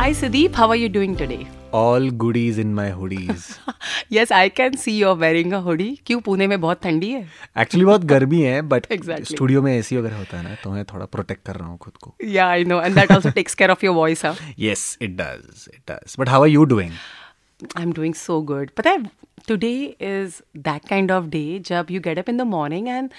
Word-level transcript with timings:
Hi 0.00 0.12
Sudeep, 0.12 0.54
how 0.54 0.68
are 0.68 0.76
you 0.76 0.88
doing 0.88 1.14
today? 1.16 1.46
All 1.72 2.10
goodies 2.10 2.58
in 2.58 2.74
my 2.74 2.90
hoodies. 2.90 3.58
Yes 4.12 4.32
I 4.32 4.48
can 4.50 4.76
see 4.76 4.96
you're 4.98 5.16
wearing 5.16 5.52
a 5.52 5.58
hoodie 5.58 5.88
क्यों? 6.06 6.20
पुणे 6.20 6.46
में 6.46 6.60
बहुत 6.60 6.82
ठंडी 6.82 7.10
है। 7.10 7.20
Actually 7.58 7.84
बहुत 7.84 8.04
गर्मी 8.04 8.40
है 8.42 8.60
बट 8.62 8.86
exactly. 8.86 9.32
स्टूडियो 9.32 9.62
में 9.62 9.72
एसी 9.76 9.96
वगैरह 9.96 10.16
होता 10.16 10.36
है 10.36 10.42
ना 10.44 10.54
तो 10.64 10.70
मैं 10.70 10.84
थोड़ा 10.84 11.06
प्रोटेक्ट 11.06 11.44
कर 11.46 11.56
रहा 11.56 11.68
हूँ 11.68 11.78
खुद 11.78 11.96
को। 12.02 12.14
Yeah 12.24 12.46
I 12.48 12.64
know 12.64 12.80
and 12.82 12.94
that 12.94 13.12
also 13.12 13.30
takes 13.30 13.54
care 13.54 13.70
of 13.70 13.84
your 13.86 13.94
voice 13.94 14.24
yes 14.58 14.96
it 15.02 15.16
does 15.16 15.68
it 15.74 15.90
does 15.90 16.16
but 16.20 16.28
how 16.28 16.42
are 16.42 16.48
you 16.48 16.64
doing 16.64 16.92
I 17.76 17.82
am 17.82 17.92
doing 17.92 18.14
so 18.14 18.40
good 18.42 18.70
पता 18.76 18.90
है 18.90 19.04
today 19.48 19.72
is 20.00 20.40
that 20.58 20.88
kind 20.88 21.12
of 21.12 21.26
day 21.26 21.44
जब 21.66 21.86
you 21.90 22.00
get 22.00 22.18
up 22.18 22.28
in 22.28 22.36
the 22.36 22.46
morning 22.56 22.88
and 22.88 23.10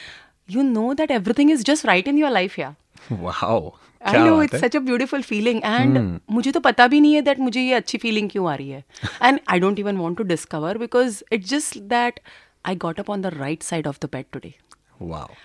you 0.49 0.61
know 0.63 0.93
that 0.93 1.11
everything 1.11 1.51
is 1.51 1.63
just 1.63 1.85
right 1.85 2.07
in 2.07 2.17
your 2.17 2.31
life 2.31 2.59
yeah 2.59 2.73
wow 3.11 3.73
I 4.05 4.19
know 4.19 4.41
it's 4.43 4.59
such 4.61 4.75
a 4.75 4.79
beautiful 4.79 5.21
feeling 5.21 5.61
and 5.63 6.19
मुझे 6.31 6.51
तो 6.51 6.59
पता 6.59 6.87
भी 6.87 6.99
नहीं 7.01 7.13
है 7.15 7.21
that 7.21 7.39
मुझे 7.39 7.61
ये 7.61 7.73
अच्छी 7.73 7.97
फीलिंग 7.97 8.29
क्यों 8.29 8.49
आ 8.51 8.55
रही 8.55 8.69
है। 8.69 8.83
And 9.23 9.39
I 9.49 9.59
don't 9.59 9.79
even 9.79 9.97
want 9.97 10.17
to 10.17 10.23
discover 10.33 10.77
because 10.77 11.21
it's 11.31 11.49
just 11.49 11.77
that 11.89 12.19
I 12.65 12.75
got 12.85 12.99
up 12.99 13.09
on 13.09 13.21
the 13.21 13.33
right 13.37 13.63
side 13.63 13.87
of 13.87 13.97
the 14.01 14.09
bed 14.13 14.25
today 14.33 14.53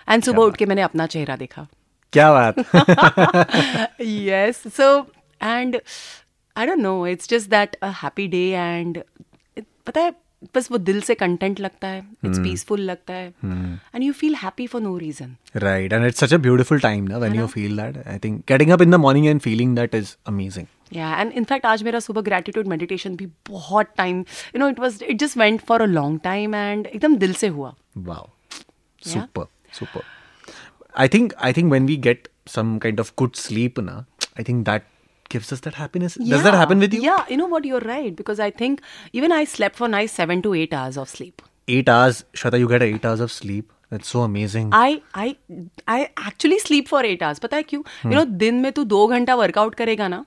and 0.09 0.23
सुबह 0.23 0.43
उठ 0.43 0.57
के 0.57 0.65
मैंने 0.65 0.81
अपना 0.81 1.05
चेहरा 1.07 1.35
देखा। 1.35 1.67
क्या 2.13 2.31
बात 2.33 2.59
yes 4.01 4.63
so 4.77 4.95
and 5.41 5.79
I 6.55 6.65
don't 6.65 6.79
know 6.79 7.05
it's 7.07 7.29
just 7.29 7.49
that 7.49 7.75
a 7.75 7.87
happy 8.03 8.27
day 8.27 8.43
and 8.51 9.01
पता 9.57 10.01
है 10.01 10.11
बस 10.55 10.71
वो 10.71 10.77
दिल 10.79 11.01
से 11.01 11.15
कंटेंट 11.15 11.59
लगता 11.59 11.87
है 11.87 11.99
इट्स 12.25 12.39
पीसफुल 12.39 12.81
लगता 12.81 13.13
है 13.13 13.27
and 13.45 14.03
you 14.03 14.13
feel 14.13 14.35
happy 14.35 14.67
for 14.67 14.81
no 14.81 14.97
reason 14.97 15.35
right 15.55 15.93
and 15.93 16.05
it's 16.05 16.19
such 16.19 16.33
a 16.33 16.37
beautiful 16.39 16.79
time 16.79 17.03
ना 17.03 17.17
when 17.17 17.35
you 17.35 17.45
feel 17.47 17.77
that 17.77 18.07
I 18.07 18.17
think 18.23 18.41
getting 18.47 18.71
up 18.71 18.81
in 18.81 18.91
the 18.91 18.95
morning 18.95 19.27
and 19.27 19.39
feeling 19.41 19.75
that 19.75 19.95
is 19.95 20.15
amazing 20.27 20.65
yeah 20.93 21.15
and 21.15 21.31
in fact 21.31 21.65
आज 21.65 21.83
मेरा 21.83 21.99
सुबह 21.99 22.21
gratitude 22.21 22.67
meditation 22.67 23.15
भी 23.15 23.25
बहुत 23.49 23.93
time 23.97 24.19
you 24.19 24.59
know 24.59 24.69
it 24.69 24.79
was 24.79 25.03
it 25.03 25.19
just 25.19 25.37
went 25.37 25.61
for 25.61 25.81
a 25.81 25.85
long 25.87 26.19
time 26.23 26.55
and 26.55 26.85
एकदम 26.87 27.15
दिल 27.17 27.33
से 27.33 27.47
हुआ 27.47 27.73
wow 27.99 28.29
super 29.01 29.47
super 29.73 30.01
I 30.95 31.07
think 31.07 31.33
I 31.39 31.53
think 31.53 31.69
when 31.69 31.85
we 31.85 31.97
get 32.05 32.27
some 32.49 32.77
kind 32.77 32.99
of 32.99 33.11
good 33.17 33.35
sleep 33.35 33.79
ना 33.79 34.05
I 34.29 34.43
think 34.43 34.65
that 34.65 34.83
gives 35.34 35.52
us 35.56 35.60
that 35.66 35.76
happiness. 35.82 36.14
Does 36.22 36.42
that 36.46 36.52
Yeah. 36.54 36.58
happen 36.62 36.78
with 36.86 36.94
you? 36.96 37.02
Yeah, 37.02 37.28
you 37.34 37.36
know 37.42 37.50
what, 37.52 37.68
you're 37.72 37.84
right. 37.90 38.16
Because 38.16 38.40
I 38.46 38.50
think 38.62 38.80
even 39.20 39.32
I 39.36 39.44
slept 39.52 39.76
for 39.82 39.88
nice 39.92 40.16
seven 40.22 40.42
to 40.48 40.54
eight 40.62 40.74
hours 40.80 40.98
of 41.04 41.08
sleep. 41.12 41.46
Eight 41.76 41.88
hours, 41.94 42.24
Shweta, 42.40 42.58
you 42.64 42.68
get 42.72 42.82
eight 42.88 43.04
hours 43.10 43.20
of 43.28 43.32
sleep. 43.36 43.70
That's 43.94 44.10
so 44.14 44.20
amazing. 44.26 44.68
I 44.76 44.90
I 45.22 45.24
I 45.94 45.96
actually 46.28 46.58
sleep 46.66 46.86
for 46.92 47.00
eight 47.08 47.22
hours. 47.28 47.38
पता 47.46 47.56
है 47.56 47.62
क्यों? 47.72 47.82
You 48.04 48.14
know, 48.18 48.24
दिन 48.42 48.60
में 48.66 48.70
तू 48.78 48.84
दो 48.92 49.00
घंटा 49.16 49.34
workout 49.40 49.74
करेगा 49.80 50.08
ना, 50.14 50.20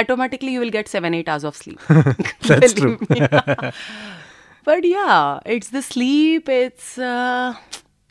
automatically 0.00 0.54
you 0.56 0.62
will 0.64 0.72
get 0.76 0.88
seven 0.94 1.14
eight 1.18 1.28
hours 1.34 1.44
of 1.50 1.58
sleep. 1.60 1.84
That's 2.52 2.74
true. 2.80 2.96
but 4.64 4.84
yeah, 4.84 5.38
it's 5.46 5.70
the 5.70 5.82
sleep. 5.82 6.48
It's 6.48 6.98
uh, 6.98 7.54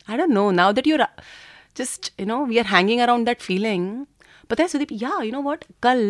I 0.08 0.16
don't 0.16 0.32
know. 0.38 0.50
Now 0.50 0.72
that 0.72 0.86
you're 0.86 1.02
uh, 1.02 1.06
just 1.74 2.10
you 2.18 2.26
know 2.26 2.42
we 2.44 2.58
are 2.58 2.68
hanging 2.74 3.00
around 3.08 3.32
that 3.32 3.42
feeling. 3.50 3.86
पता 4.50 4.62
है 4.62 4.68
सुदीप 4.68 4.88
या 5.02 5.10
you 5.24 5.30
know 5.32 5.40
what 5.42 5.64
कल 5.82 6.00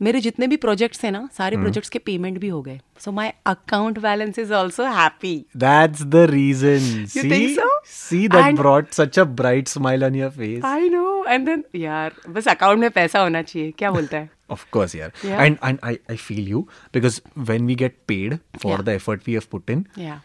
मेरे 0.00 0.20
जितने 0.20 0.46
भी 0.46 0.56
projects 0.56 1.04
हैं 1.04 1.10
ना 1.12 1.28
सारे 1.32 1.56
प्रोजेक्ट्स 1.56 1.90
के 1.90 1.98
पेमेंट 1.98 2.38
भी 2.38 2.48
हो 2.48 2.60
गए। 2.62 2.80
So 2.98 3.12
my 3.12 3.32
account 3.46 3.98
balance 3.98 4.38
is 4.38 4.52
also 4.54 4.84
happy 4.84 5.34
that's 5.56 6.02
the 6.02 6.16
reason 6.30 7.04
see 7.06 7.56
see 7.86 8.26
that 8.28 8.54
brought 8.56 8.90
such 8.92 9.18
a 9.18 9.24
bright 9.40 9.68
smile 9.68 10.04
on 10.04 10.14
your 10.14 10.30
face 10.30 10.64
I 10.64 10.88
know 10.88 11.24
and 11.24 11.46
then 11.46 11.64
यार 11.74 12.14
बस 12.28 12.48
अकाउंट 12.48 12.80
में 12.80 12.90
पैसा 12.90 13.20
होना 13.20 13.42
चाहिए। 13.42 13.70
क्या 13.78 13.90
बोलता 13.98 14.16
है? 14.16 14.30
ऑफ़ 14.50 14.64
कोर्स 14.72 14.94
यार 14.94 15.12
and 15.24 15.56
and 15.64 15.78
I 15.84 15.98
I 16.10 16.16
feel 16.16 16.48
you 16.48 16.66
because 16.94 17.20
when 17.38 17.66
we 17.66 17.74
get 17.74 17.96
paid 18.08 18.38
for 18.62 18.82
the 18.82 18.88
effort 18.88 19.22
we 19.26 19.32
have 19.32 19.42
put 19.50 19.70
in 19.70 19.84
yeah 19.98 20.20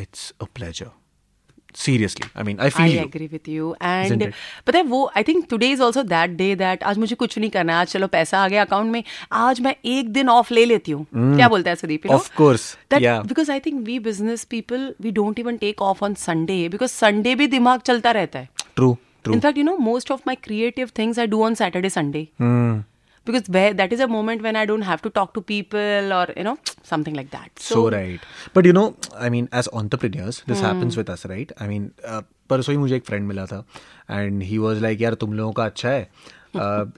it's 0.00 0.32
a 0.40 0.44
pleasure 0.54 0.90
Seriously. 1.74 2.26
I 2.34 2.42
mean, 2.42 2.60
I 2.60 2.68
feel 2.70 2.82
I 2.82 2.92
you. 2.92 3.02
Agree 3.04 3.26
with 3.26 3.48
you 3.48 3.74
and? 3.82 4.32
पता 4.66 4.78
है 4.78 4.82
वो 4.84 5.04
I 5.16 5.22
think 5.22 5.44
today 5.50 5.70
is 5.70 5.82
also 5.82 6.02
that 6.02 6.30
day 6.36 6.54
that 6.56 6.82
आज 6.90 6.98
मुझे 6.98 7.16
कुछ 7.16 7.38
नहीं 7.38 7.50
करना 7.50 7.72
है 7.72 7.80
आज 7.80 7.88
चलो 7.88 8.06
पैसा 8.14 8.38
आ 8.44 8.48
गया 8.48 8.64
अकाउंट 8.64 8.92
में 8.92 9.02
आज 9.32 9.60
मैं 9.60 9.74
एक 9.96 10.12
दिन 10.12 10.28
ऑफ़ 10.28 10.52
ले 10.54 10.64
लेती 10.64 10.92
हूँ 10.92 11.06
क्या 11.14 11.48
बोलता 11.48 11.70
है 11.70 11.76
Sudeep 11.76 12.06
you 12.06 12.12
know? 12.12 12.20
Of 12.22 12.30
course, 12.40 12.66
That, 12.94 13.02
yeah. 13.06 13.22
because 13.32 13.52
I 13.56 13.58
think 13.66 13.86
we 13.90 13.98
business 14.08 14.44
people 14.56 14.88
we 15.06 15.12
don't 15.20 15.42
even 15.44 15.58
take 15.64 15.84
off 15.90 16.02
on 16.08 16.16
Sunday 16.24 16.60
because 16.76 16.96
Sunday 17.04 17.34
भी 17.38 17.46
दिमाग 17.56 17.80
चलता 17.90 18.10
रहता 18.20 18.38
है. 18.38 18.48
True, 18.80 18.94
true. 19.24 19.34
In 19.36 19.44
fact, 19.46 19.60
you 19.62 19.68
know, 19.70 19.78
most 19.90 20.14
of 20.16 20.26
my 20.30 20.36
creative 20.48 20.94
things 21.00 21.18
I 21.18 21.26
do 21.34 21.42
on 21.50 21.58
Saturday, 21.62 21.92
Sunday. 21.98 22.24
Hmm. 22.42 22.78
Because 23.27 23.47
where, 23.47 23.73
that 23.73 23.93
is 23.93 24.01
a 24.01 24.07
moment 24.07 24.41
when 24.41 24.57
I 24.57 24.65
don't 24.65 24.81
have 24.81 25.01
to 25.03 25.09
talk 25.09 25.33
to 25.35 25.41
people 25.41 26.13
or, 26.13 26.27
you 26.35 26.43
know, 26.43 26.57
something 26.83 27.13
like 27.13 27.29
that. 27.31 27.51
so 27.57 27.89
right. 27.89 28.19
But 28.53 28.65
you 28.65 28.73
know, 28.73 28.97
I 29.17 29.29
mean, 29.29 29.47
as 29.53 29.69
entrepreneurs, 29.71 30.43
this 30.45 30.59
happens 30.59 30.97
with 30.97 31.09
us, 31.09 31.25
right? 31.25 31.53
I 31.57 31.67
mean, 31.67 31.91
uh, 32.03 32.21
परसों 32.49 32.73
ही 32.73 32.77
मुझे 32.77 32.95
एक 32.95 33.05
friend 33.05 33.27
मिला 33.27 33.45
था 33.45 33.63
and 34.11 34.41
he 34.43 34.57
was 34.57 34.81
like 34.81 35.01
यार 35.01 35.13
तुम 35.21 35.33
लोगों 35.33 35.53
का 35.59 35.65
अच्छा 35.65 35.89
है 35.89 36.09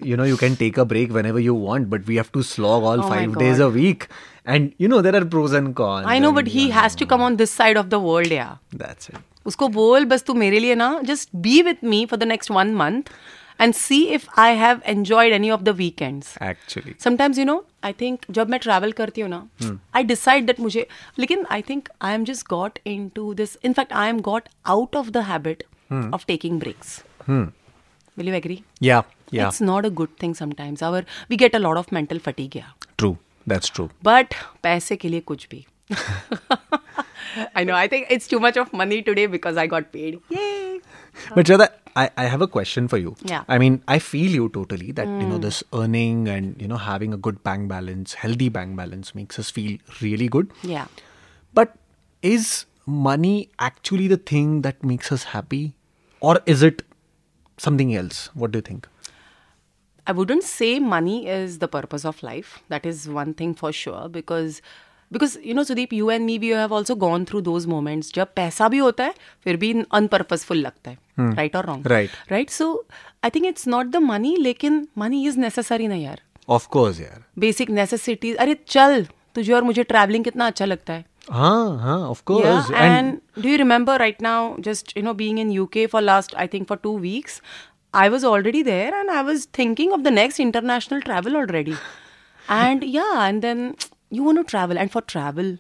you 0.08 0.16
know 0.20 0.26
you 0.30 0.38
can 0.40 0.56
take 0.62 0.78
a 0.82 0.84
break 0.88 1.14
whenever 1.18 1.42
you 1.44 1.54
want 1.60 1.86
but 1.92 2.10
we 2.12 2.16
have 2.22 2.32
to 2.38 2.42
slog 2.48 2.88
all 2.88 3.04
Oh 3.04 3.06
my 3.12 3.20
five 3.20 3.38
days 3.42 3.60
God. 3.60 3.68
a 3.68 3.70
week 3.76 4.08
and 4.56 4.74
you 4.84 4.90
know 4.94 5.00
there 5.06 5.16
are 5.20 5.28
pros 5.36 5.56
and 5.60 5.74
cons 5.78 6.10
I 6.14 6.18
know, 6.24 6.32
and, 6.34 6.40
but 6.40 6.50
he 6.56 6.66
yeah, 6.66 6.74
has 6.80 6.98
to 7.02 7.08
come 7.14 7.24
on 7.28 7.38
this 7.44 7.54
side 7.60 7.80
of 7.84 7.94
the 7.94 8.00
world, 8.08 8.36
yeah. 8.40 8.52
that's 8.84 9.14
it 9.14 9.22
उसको 9.52 9.68
बोल 9.78 10.06
बस 10.12 10.24
तू 10.28 10.34
मेरे 10.34 10.60
लिए 10.60 10.76
ना 10.76 10.90
just 11.12 11.32
be 11.48 11.56
with 11.70 11.88
me 11.94 12.02
for 12.12 12.20
the 12.24 12.30
next 12.34 12.54
one 12.58 12.76
month 12.84 13.12
and 13.60 13.76
see 13.76 14.10
if 14.10 14.28
I 14.38 14.52
have 14.54 14.82
enjoyed 14.86 15.34
any 15.34 15.52
of 15.52 15.64
the 15.66 15.74
weekends. 15.74 16.32
actually 16.42 16.94
sometimes 17.04 17.38
you 17.38 17.46
know 17.46 17.64
I 17.84 17.94
think 18.02 18.26
जब 18.38 18.50
मैं 18.50 18.60
travel 18.60 18.92
करती 18.92 19.22
हूँ 19.22 19.30
ना 19.30 19.78
आई 19.96 20.04
डिसाइड 20.04 20.46
दैट 20.46 20.60
मुझे 20.60 20.88
लेकिन 21.20 21.46
आई 21.52 21.62
think 21.70 21.90
I 22.02 22.14
am 22.14 22.26
just 22.26 22.48
got 22.50 22.80
in 22.88 23.08
to 23.16 23.34
this 23.34 23.58
in fact 23.66 23.94
I 23.94 24.10
am 24.10 24.20
got 24.22 24.50
out 24.76 24.96
of 24.96 25.10
the 25.10 25.24
habit 25.28 25.64
of 26.14 26.26
taking 26.28 26.60
breaks 26.60 27.00
will 27.30 28.28
you 28.28 28.34
agree 28.34 28.62
yeah 28.84 29.02
yeah 29.34 29.48
it's 29.48 29.62
not 29.62 29.86
a 29.86 29.90
good 30.02 30.10
thing 30.24 30.36
sometimes 30.36 30.84
our 30.84 31.06
we 31.30 31.38
get 31.38 31.56
a 31.56 31.60
lot 31.60 31.78
of 31.78 31.94
mental 31.94 32.20
fatigue 32.26 32.58
या 32.58 32.74
true 33.02 33.16
that's 33.48 33.76
true 33.78 33.90
but 34.04 34.34
पैसे 34.64 34.96
के 34.96 35.10
लिए 35.10 35.20
कुछ 35.32 35.48
भी 35.52 35.66
I 37.56 37.66
know 37.66 37.74
I 37.76 37.88
think 37.88 38.08
it's 38.12 38.30
too 38.30 38.40
much 38.40 38.58
of 38.58 38.76
money 38.76 39.02
today 39.02 39.28
because 39.28 39.58
I 39.58 39.68
got 39.68 39.86
paid 39.94 40.20
ये 40.34 40.54
But 41.36 41.48
Shraddha, 41.48 41.70
I, 42.01 42.11
I 42.17 42.25
have 42.25 42.41
a 42.41 42.49
question 42.49 42.89
for 42.89 42.97
you. 42.97 43.15
Yeah. 43.25 43.45
I 43.49 43.59
mean, 43.59 43.83
I 43.87 43.99
feel 43.99 44.31
you 44.31 44.49
totally 44.49 44.93
that, 44.93 45.07
you 45.07 45.27
know, 45.27 45.37
hmm. 45.37 45.43
this 45.43 45.63
earning 45.75 46.29
and, 46.29 46.61
you 46.61 46.69
know, 46.69 46.77
having 46.77 47.13
a 47.13 47.17
good 47.17 47.43
bank 47.43 47.69
balance, 47.69 48.15
healthy 48.15 48.49
bank 48.49 48.77
balance 48.77 49.15
makes 49.15 49.39
us 49.39 49.51
feel 49.51 49.79
really 50.01 50.29
good. 50.29 50.51
Yeah. 50.63 50.87
But 51.53 51.77
is 52.23 52.65
money 52.87 53.51
actually 53.59 54.09
the 54.09 54.17
thing 54.17 54.63
that 54.63 54.83
makes 54.83 55.13
us 55.13 55.25
happy? 55.25 55.75
Or 56.21 56.41
is 56.47 56.63
it 56.63 56.83
something 57.59 57.95
else? 57.95 58.31
What 58.35 58.53
do 58.53 58.59
you 58.59 58.63
think? 58.63 58.89
I 60.07 60.13
wouldn't 60.13 60.43
say 60.43 60.79
money 60.79 61.29
is 61.29 61.59
the 61.59 61.69
purpose 61.69 62.05
of 62.05 62.23
life. 62.23 62.63
That 62.69 62.87
is 62.87 63.09
one 63.09 63.35
thing 63.35 63.55
for 63.55 63.73
sure 63.73 64.09
because 64.09 64.63
because 65.12 65.34
you 65.48 65.54
know 65.58 65.64
Sudeep, 65.70 65.92
you 65.96 66.10
and 66.14 66.26
me 66.30 66.36
we 66.44 66.48
have 66.60 66.72
also 66.78 66.96
gone 67.02 67.26
through 67.32 67.42
those 67.48 67.66
moments 67.74 68.14
जब 68.16 68.34
पैसा 68.36 68.68
भी 68.70 68.78
होता 68.78 69.04
है 69.04 69.14
फिर 69.44 69.58
भी 69.64 69.72
अनपर्पजफुल 70.00 70.58
लगता 70.58 70.92
है 70.92 71.34
right 71.36 71.56
और 71.56 71.66
wrong 71.66 71.88
Right. 71.92 72.16
Right 72.32 72.50
so 72.50 72.70
I 73.24 73.30
think 73.36 73.46
it's 73.46 73.68
not 73.68 73.88
the 73.88 73.98
money 74.12 74.36
लेकिन 74.42 74.88
मनी 74.98 75.26
इज 75.28 75.38
नेसेसरी 75.40 75.88
ना 75.88 75.96
यार 75.96 76.22
Of 76.56 76.66
course, 76.76 76.98
yeah. 77.02 77.20
Basic 77.40 77.70
necessities 77.80 78.36
अरे 78.46 78.56
चल 78.68 79.06
तुझे 79.36 79.54
और 79.54 79.64
मुझे 79.64 79.84
ट्रैवलिंग 79.84 80.24
कितना 80.24 80.48
अच्छा 80.48 80.66
लगता 80.66 80.94
है 80.94 81.06
Huh, 81.28 81.78
huh, 81.84 82.02
of 82.10 82.20
course. 82.30 82.68
Yeah, 82.72 82.82
and, 82.88 83.16
do 83.44 83.50
you 83.52 83.58
remember 83.60 83.94
right 84.02 84.20
now, 84.26 84.42
just 84.68 84.92
you 84.98 85.02
know, 85.06 85.14
being 85.22 85.38
in 85.44 85.54
UK 85.62 85.86
for 85.94 86.02
last, 86.02 86.36
I 86.44 86.46
think, 86.52 86.68
for 86.72 86.76
two 86.84 86.92
weeks, 87.06 87.40
I 87.94 88.04
was 88.16 88.28
already 88.32 88.62
there, 88.68 88.92
and 88.98 89.14
I 89.14 89.24
was 89.30 89.46
thinking 89.60 89.96
of 89.98 90.04
the 90.08 90.14
next 90.18 90.44
international 90.46 91.02
travel 91.08 91.40
already. 91.42 91.78
and 92.50 92.84
yeah, 92.98 93.16
and 93.24 93.42
then 93.42 93.64
you 94.12 94.24
want 94.24 94.42
to 94.42 94.44
travel, 94.54 94.78
and 94.84 94.92
for 94.96 95.02
travel, 95.14 95.52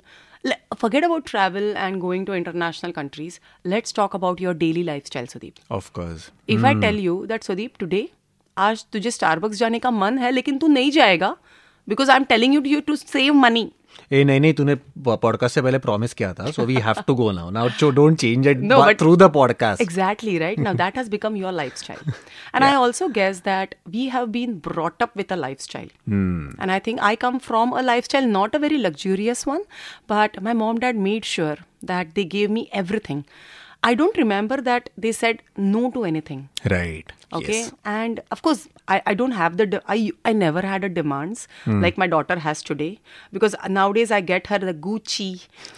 le- 0.52 0.58
forget 0.84 1.08
about 1.10 1.26
travel 1.32 1.70
and 1.86 2.02
going 2.02 2.26
to 2.30 2.34
international 2.40 2.94
countries. 3.00 3.40
Let's 3.76 3.96
talk 4.02 4.14
about 4.20 4.44
your 4.46 4.54
daily 4.66 4.84
lifestyle, 4.92 5.32
Sudeep. 5.36 5.64
of 5.80 5.92
course. 6.00 6.30
If 6.58 6.64
I 6.72 6.74
tell 6.86 7.02
you 7.08 7.18
that 7.34 7.50
Sudeep 7.52 7.82
today 7.86 8.04
आज 8.58 8.86
तुझे 8.94 9.12
Starbucks 9.12 9.58
जाने 9.58 9.80
का 9.80 9.90
मन 9.92 10.18
है 10.18 10.30
लेकिन 10.32 10.58
तू 10.58 10.68
नहीं 10.68 10.92
जाएगा 10.92 11.36
because 11.90 12.10
I 12.10 12.18
am 12.18 12.24
telling 12.24 12.54
you 12.56 12.62
you 12.66 12.80
to 12.90 12.96
save 12.96 13.34
money 13.34 13.72
ए 14.14 14.24
नहीं 14.24 14.40
नहीं 14.40 14.54
तूने 14.54 14.74
पॉडकास्ट 15.08 15.56
से 15.56 15.62
पहले 15.62 15.78
प्रॉमिस 15.86 16.14
किया 16.14 16.34
था 16.40 16.50
so 16.52 16.66
we 16.66 16.74
have 16.88 16.96
to 17.08 17.14
go 17.16 17.32
now 17.32 17.50
now 17.58 17.92
don't 18.00 18.18
change 18.20 18.48
it 18.48 18.60
No, 18.72 18.80
but- 18.82 19.00
through 19.00 19.16
the 19.16 19.30
podcast 19.38 19.82
Exactly, 19.86 20.34
right? 20.44 20.60
Now 20.68 20.74
that 20.82 21.00
has 21.02 21.12
become 21.14 21.38
your 21.42 21.54
lifestyle. 21.60 22.02
And 22.54 22.68
I 22.70 22.74
also 22.82 23.08
guess 23.20 23.40
that 23.48 23.76
we 23.96 24.06
have 24.16 24.28
been 24.36 24.58
brought 24.70 25.06
up 25.08 25.16
with 25.22 25.32
a 25.38 25.40
lifestyle. 25.46 25.90
And 26.66 26.76
I 26.78 26.80
think 26.90 27.04
I 27.12 27.16
come 27.26 27.40
from 27.50 27.74
a 27.82 27.86
lifestyle, 27.90 28.30
not 28.38 28.60
a 28.60 28.64
very 28.66 28.82
luxurious 28.88 29.46
one, 29.54 29.66
but 30.14 30.40
my 30.50 30.56
mom 30.64 30.84
dad 30.86 31.02
made 31.10 31.30
sure 31.34 31.56
that 31.94 32.14
they 32.20 32.26
gave 32.38 32.56
me 32.60 32.66
everything. 32.84 33.24
I 33.84 33.94
don't 34.02 34.18
remember 34.18 34.58
that 34.68 34.90
they 35.06 35.12
said 35.18 35.42
no 35.74 35.82
to 35.98 36.04
anything. 36.12 36.42
Right 36.74 37.12
Okay, 37.38 37.58
and 37.92 38.20
of 38.34 38.42
course, 38.46 38.60
I, 38.94 38.98
I 39.12 39.14
don't 39.22 39.36
have 39.38 39.56
the 39.62 39.66
de- 39.72 39.82
I 39.94 39.98
I 40.30 40.32
never 40.42 40.62
had 40.72 40.84
a 40.88 40.90
demands 40.98 41.40
like 41.86 41.98
my 42.04 42.08
daughter 42.14 42.38
has 42.46 42.62
today 42.70 42.92
because 43.38 43.58
nowadays 43.78 44.14
I 44.18 44.20
get 44.30 44.48
her 44.52 44.60
the 44.66 44.76
Gucci 44.86 45.28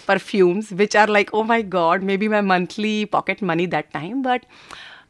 perfumes 0.10 0.70
which 0.82 0.98
are 1.04 1.08
like 1.18 1.32
oh 1.40 1.44
my 1.54 1.62
god 1.78 2.04
maybe 2.12 2.28
my 2.36 2.42
monthly 2.52 2.94
pocket 3.16 3.42
money 3.52 3.66
that 3.76 3.92
time 3.96 4.22
but 4.28 4.46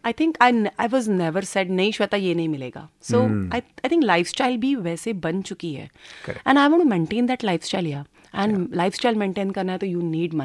I 0.04 0.12
think 0.22 0.38
I 0.48 0.50
n- 0.56 0.72
I 0.86 0.88
was 0.96 1.08
never 1.22 1.42
said 1.52 1.70
नहीं 1.80 1.92
श्वेता 2.00 2.18
ये 2.28 2.34
नहीं 2.42 2.48
मिलेगा 2.56 2.88
so 3.12 3.24
I 3.58 3.62
I 3.86 3.94
think 3.94 4.08
lifestyle 4.14 4.58
भी 4.66 4.74
वैसे 4.90 5.14
बन 5.28 5.42
चुकी 5.52 5.74
है 5.74 5.90
Correct. 6.26 6.42
and 6.46 6.64
I 6.64 6.68
want 6.74 6.86
to 6.86 6.90
maintain 6.96 7.30
that 7.34 7.46
lifestyle 7.52 7.90
yeah 7.96 8.06
and 8.46 8.78
lifestyle 8.84 9.20
maintain 9.26 9.54
करना 9.60 9.72
है 9.72 9.78
तो 9.86 9.92
you 9.96 10.08
need 10.16 10.40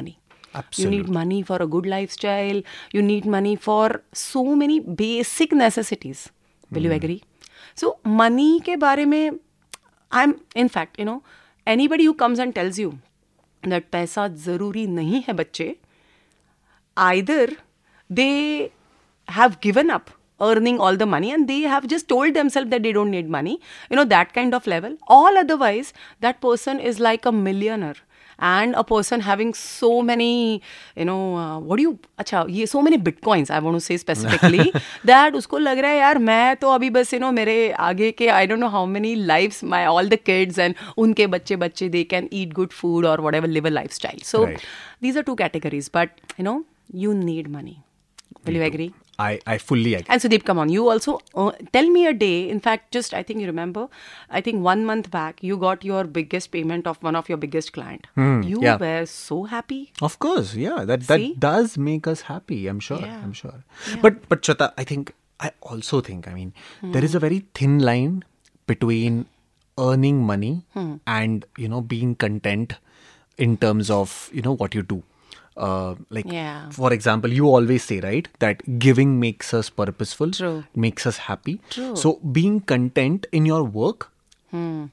Absolutely. 0.54 0.96
You 0.96 1.02
need 1.02 1.12
money 1.12 1.42
for 1.42 1.56
a 1.56 1.66
good 1.66 1.86
lifestyle. 1.86 2.62
You 2.92 3.02
need 3.02 3.26
money 3.26 3.56
for 3.56 4.02
so 4.12 4.44
many 4.56 4.80
basic 4.80 5.52
necessities. 5.52 6.30
Will 6.70 6.80
mm. 6.80 6.84
you 6.84 6.90
hmm. 6.90 6.96
agree? 6.96 7.22
So, 7.74 7.98
money 8.04 8.60
ke 8.60 8.78
bare 8.78 9.06
mein, 9.06 9.40
I'm, 10.10 10.40
in 10.54 10.68
fact, 10.68 10.98
you 10.98 11.04
know, 11.04 11.22
anybody 11.66 12.04
who 12.04 12.14
comes 12.14 12.38
and 12.38 12.54
tells 12.54 12.78
you 12.78 12.98
that 13.62 13.90
paisa 13.90 14.28
zaruri 14.46 14.86
nahi 14.88 15.24
hai 15.26 15.32
bacche, 15.32 15.76
either 16.96 17.48
they 18.08 18.72
have 19.28 19.60
given 19.60 19.90
up 19.90 20.10
earning 20.40 20.80
all 20.80 20.96
the 20.96 21.06
money 21.06 21.30
and 21.32 21.48
they 21.48 21.60
have 21.62 21.86
just 21.86 22.08
told 22.08 22.34
themselves 22.34 22.70
that 22.70 22.82
they 22.82 22.92
don't 22.92 23.10
need 23.10 23.28
money, 23.28 23.60
you 23.90 23.96
know, 23.96 24.04
that 24.04 24.32
kind 24.32 24.54
of 24.54 24.66
level. 24.66 24.96
All 25.08 25.36
otherwise, 25.36 25.92
that 26.20 26.40
person 26.40 26.80
is 26.80 27.00
like 27.00 27.26
a 27.26 27.32
millionaire 27.32 27.96
and 28.49 28.75
a 28.79 28.83
person 28.89 29.21
having 29.25 29.51
so 29.57 29.89
many 30.05 30.27
you 30.97 31.05
know 31.09 31.17
uh, 31.41 31.59
what 31.59 31.77
do 31.79 31.83
you 31.83 31.91
अच्छा 32.19 32.43
ये 32.49 32.65
so 32.71 32.81
many 32.87 32.97
bitcoins 33.07 33.51
I 33.57 33.59
want 33.65 33.77
to 33.79 33.81
say 33.87 33.97
specifically 34.03 34.65
that 35.11 35.35
उसको 35.41 35.57
लग 35.57 35.79
रहा 35.85 35.91
है 35.91 35.97
यार 35.97 36.17
मैं 36.29 36.55
तो 36.63 36.71
अभी 36.77 36.89
बस 36.97 37.13
you 37.13 37.19
know 37.23 37.31
मेरे 37.39 37.55
आगे 37.89 38.11
के 38.21 38.27
I 38.39 38.41
don't 38.51 38.63
know 38.65 38.71
how 38.77 38.83
many 38.95 39.13
lives 39.33 39.61
my 39.75 39.83
all 39.93 40.11
the 40.15 40.19
kids 40.31 40.59
and 40.65 40.81
उनके 41.05 41.27
बच्चे 41.35 41.55
बच्चे 41.65 41.89
they 41.97 42.03
can 42.15 42.27
eat 42.41 42.53
good 42.61 42.73
food 42.81 43.09
or 43.13 43.15
whatever 43.27 43.51
live 43.57 43.69
a 43.71 43.75
lifestyle 43.77 44.25
so 44.33 44.43
Right. 44.47 44.65
these 45.07 45.21
are 45.21 45.25
two 45.31 45.37
categories 45.45 45.89
but 45.99 46.19
you 46.41 46.49
know 46.49 46.57
you 47.05 47.13
need 47.23 47.49
money 47.59 47.77
will 48.45 48.59
you 48.61 48.67
agree 48.71 48.91
I 49.24 49.40
I 49.52 49.58
fully 49.58 49.94
agree. 49.94 50.06
and 50.14 50.22
Sudeep, 50.24 50.44
come 50.48 50.58
on, 50.64 50.68
you 50.68 50.88
also 50.88 51.14
uh, 51.34 51.50
tell 51.76 51.88
me 51.94 52.06
a 52.06 52.12
day. 52.12 52.48
In 52.48 52.60
fact, 52.66 52.92
just 52.96 53.14
I 53.14 53.22
think 53.22 53.40
you 53.40 53.46
remember, 53.46 53.88
I 54.30 54.40
think 54.40 54.62
one 54.62 54.84
month 54.90 55.10
back, 55.10 55.42
you 55.42 55.56
got 55.64 55.84
your 55.84 56.04
biggest 56.18 56.50
payment 56.52 56.86
of 56.86 57.02
one 57.08 57.16
of 57.22 57.28
your 57.28 57.38
biggest 57.46 57.72
client. 57.78 58.06
you 58.16 58.22
Hmm, 58.22 58.62
yeah. 58.66 58.76
were 58.84 59.06
so 59.06 59.38
happy. 59.54 59.80
Of 60.10 60.18
course, 60.26 60.54
yeah. 60.66 60.84
That 60.92 61.06
that 61.08 61.24
See? 61.24 61.34
does 61.46 61.76
make 61.88 62.06
us 62.06 62.22
happy. 62.32 62.60
I'm 62.74 62.78
sure. 62.90 63.00
Yeah. 63.00 63.20
I'm 63.24 63.32
sure. 63.32 63.64
But 64.06 64.22
but 64.28 64.42
Chata, 64.50 64.72
I 64.76 64.84
think 64.92 65.14
I 65.48 65.50
also 65.72 66.00
think. 66.10 66.28
I 66.28 66.34
mean, 66.38 66.52
there 66.98 67.04
is 67.10 67.14
a 67.14 67.24
very 67.26 67.40
thin 67.62 67.78
line 67.90 68.22
between 68.66 69.26
earning 69.78 70.22
money 70.28 70.54
and 71.06 71.44
you 71.56 71.68
know 71.74 71.80
being 71.80 72.14
content 72.14 72.74
in 73.36 73.56
terms 73.56 73.90
of 73.96 74.14
you 74.32 74.42
know 74.42 74.54
what 74.64 74.74
you 74.74 74.82
do. 74.82 75.02
Uh, 75.66 75.94
like 76.16 76.26
Yeah. 76.32 76.70
for 76.70 76.92
example, 76.96 77.32
you 77.32 77.46
always 77.48 77.84
say 77.84 77.98
right 78.00 78.28
that 78.44 78.60
giving 78.84 79.18
makes 79.22 79.52
us 79.60 79.70
purposeful, 79.80 80.30
True. 80.30 80.64
makes 80.86 81.06
us 81.10 81.16
happy. 81.28 81.60
True. 81.70 81.94
So 81.96 82.12
being 82.38 82.60
content 82.72 83.26
in 83.32 83.46
your 83.52 83.64
work 83.64 84.10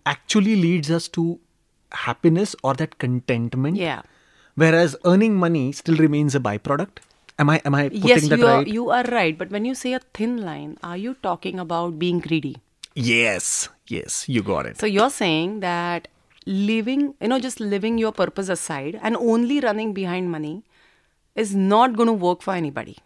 actually 0.05 0.55
leads 0.61 0.91
us 0.91 1.07
to 1.17 1.39
happiness 2.05 2.55
or 2.63 2.73
that 2.83 2.97
contentment 2.97 3.77
Yeah. 3.77 4.01
Whereas 4.55 4.95
earning 5.05 5.35
money 5.35 5.71
still 5.71 5.97
remains 5.97 6.35
a 6.35 6.39
byproduct. 6.39 6.99
Am 7.43 7.49
I 7.49 7.61
am 7.69 7.75
I 7.75 7.89
putting 7.89 8.07
yes, 8.09 8.27
that 8.29 8.39
you 8.39 8.47
are, 8.47 8.63
you 8.63 8.89
are 8.97 9.03
right. 9.13 9.37
But 9.37 9.49
when 9.51 9.65
you 9.65 9.75
say 9.75 9.93
a 9.93 9.99
thin 10.19 10.37
line, 10.49 10.77
are 10.91 10.97
you 10.97 11.15
talking 11.21 11.59
about 11.59 11.99
being 11.99 12.19
greedy? 12.27 12.55
yes, 12.95 13.67
yes, 13.93 14.19
you 14.29 14.41
got 14.41 14.65
it. 14.65 14.77
So 14.79 14.85
you're 14.87 15.09
saying 15.09 15.59
that 15.59 16.07
living, 16.45 17.15
you 17.21 17.27
know, 17.27 17.39
just 17.39 17.59
living 17.59 17.97
your 17.97 18.11
purpose 18.11 18.49
aside 18.49 18.99
and 19.01 19.15
only 19.17 19.59
running 19.59 19.93
behind 19.93 20.31
money 20.31 20.63
is 21.35 21.55
not 21.55 21.95
going 21.95 22.07
to 22.07 22.13
work 22.13 22.41
for 22.41 22.53
anybody. 22.53 22.97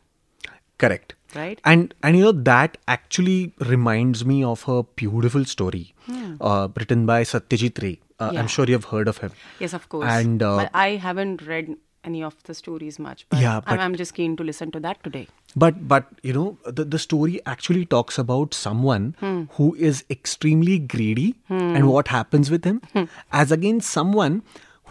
Correct. 0.77 1.15
Right. 1.35 1.59
And 1.63 1.93
and 2.01 2.17
you 2.17 2.23
know 2.23 2.31
that 2.31 2.77
actually 2.87 3.53
reminds 3.59 4.25
me 4.25 4.43
of 4.43 4.67
a 4.67 4.83
beautiful 4.83 5.45
story 5.45 5.93
uh, 6.41 6.69
written 6.75 7.05
by 7.05 7.23
Satyajit 7.23 7.81
Ray. 7.83 7.99
Uh, 8.19 8.29
Hmm. 8.29 8.33
Yeah. 8.33 8.39
I'm 8.41 8.47
sure 8.47 8.65
you've 8.65 8.85
heard 8.85 9.07
of 9.07 9.19
him. 9.19 9.31
Yes, 9.59 9.73
of 9.73 9.87
course. 9.89 10.09
And 10.11 10.41
uh, 10.43 10.55
but 10.57 10.71
I 10.73 10.95
haven't 10.95 11.41
read 11.43 11.75
any 12.03 12.23
of 12.23 12.35
the 12.43 12.53
stories 12.53 12.97
much. 12.99 13.25
But 13.29 13.39
Yeah, 13.41 13.61
I'm, 13.65 13.79
I'm 13.79 13.95
just 13.95 14.13
keen 14.13 14.35
to 14.37 14.43
listen 14.43 14.71
to 14.71 14.79
that 14.81 15.03
today. 15.03 15.27
But 15.55 15.87
but 15.87 16.07
you 16.23 16.33
know 16.33 16.57
the, 16.65 16.85
the 16.85 16.99
story 16.99 17.39
actually 17.45 17.85
talks 17.85 18.17
about 18.17 18.53
someone 18.53 19.15
Hmm. 19.19 19.43
who 19.57 19.75
is 19.75 20.03
extremely 20.09 20.77
greedy 20.79 21.35
and 21.49 21.87
what 21.89 22.07
happens 22.07 22.51
with 22.51 22.63
him 22.71 22.81
Hmm. 22.93 23.05
as 23.31 23.51
against 23.51 23.89
someone 23.89 24.43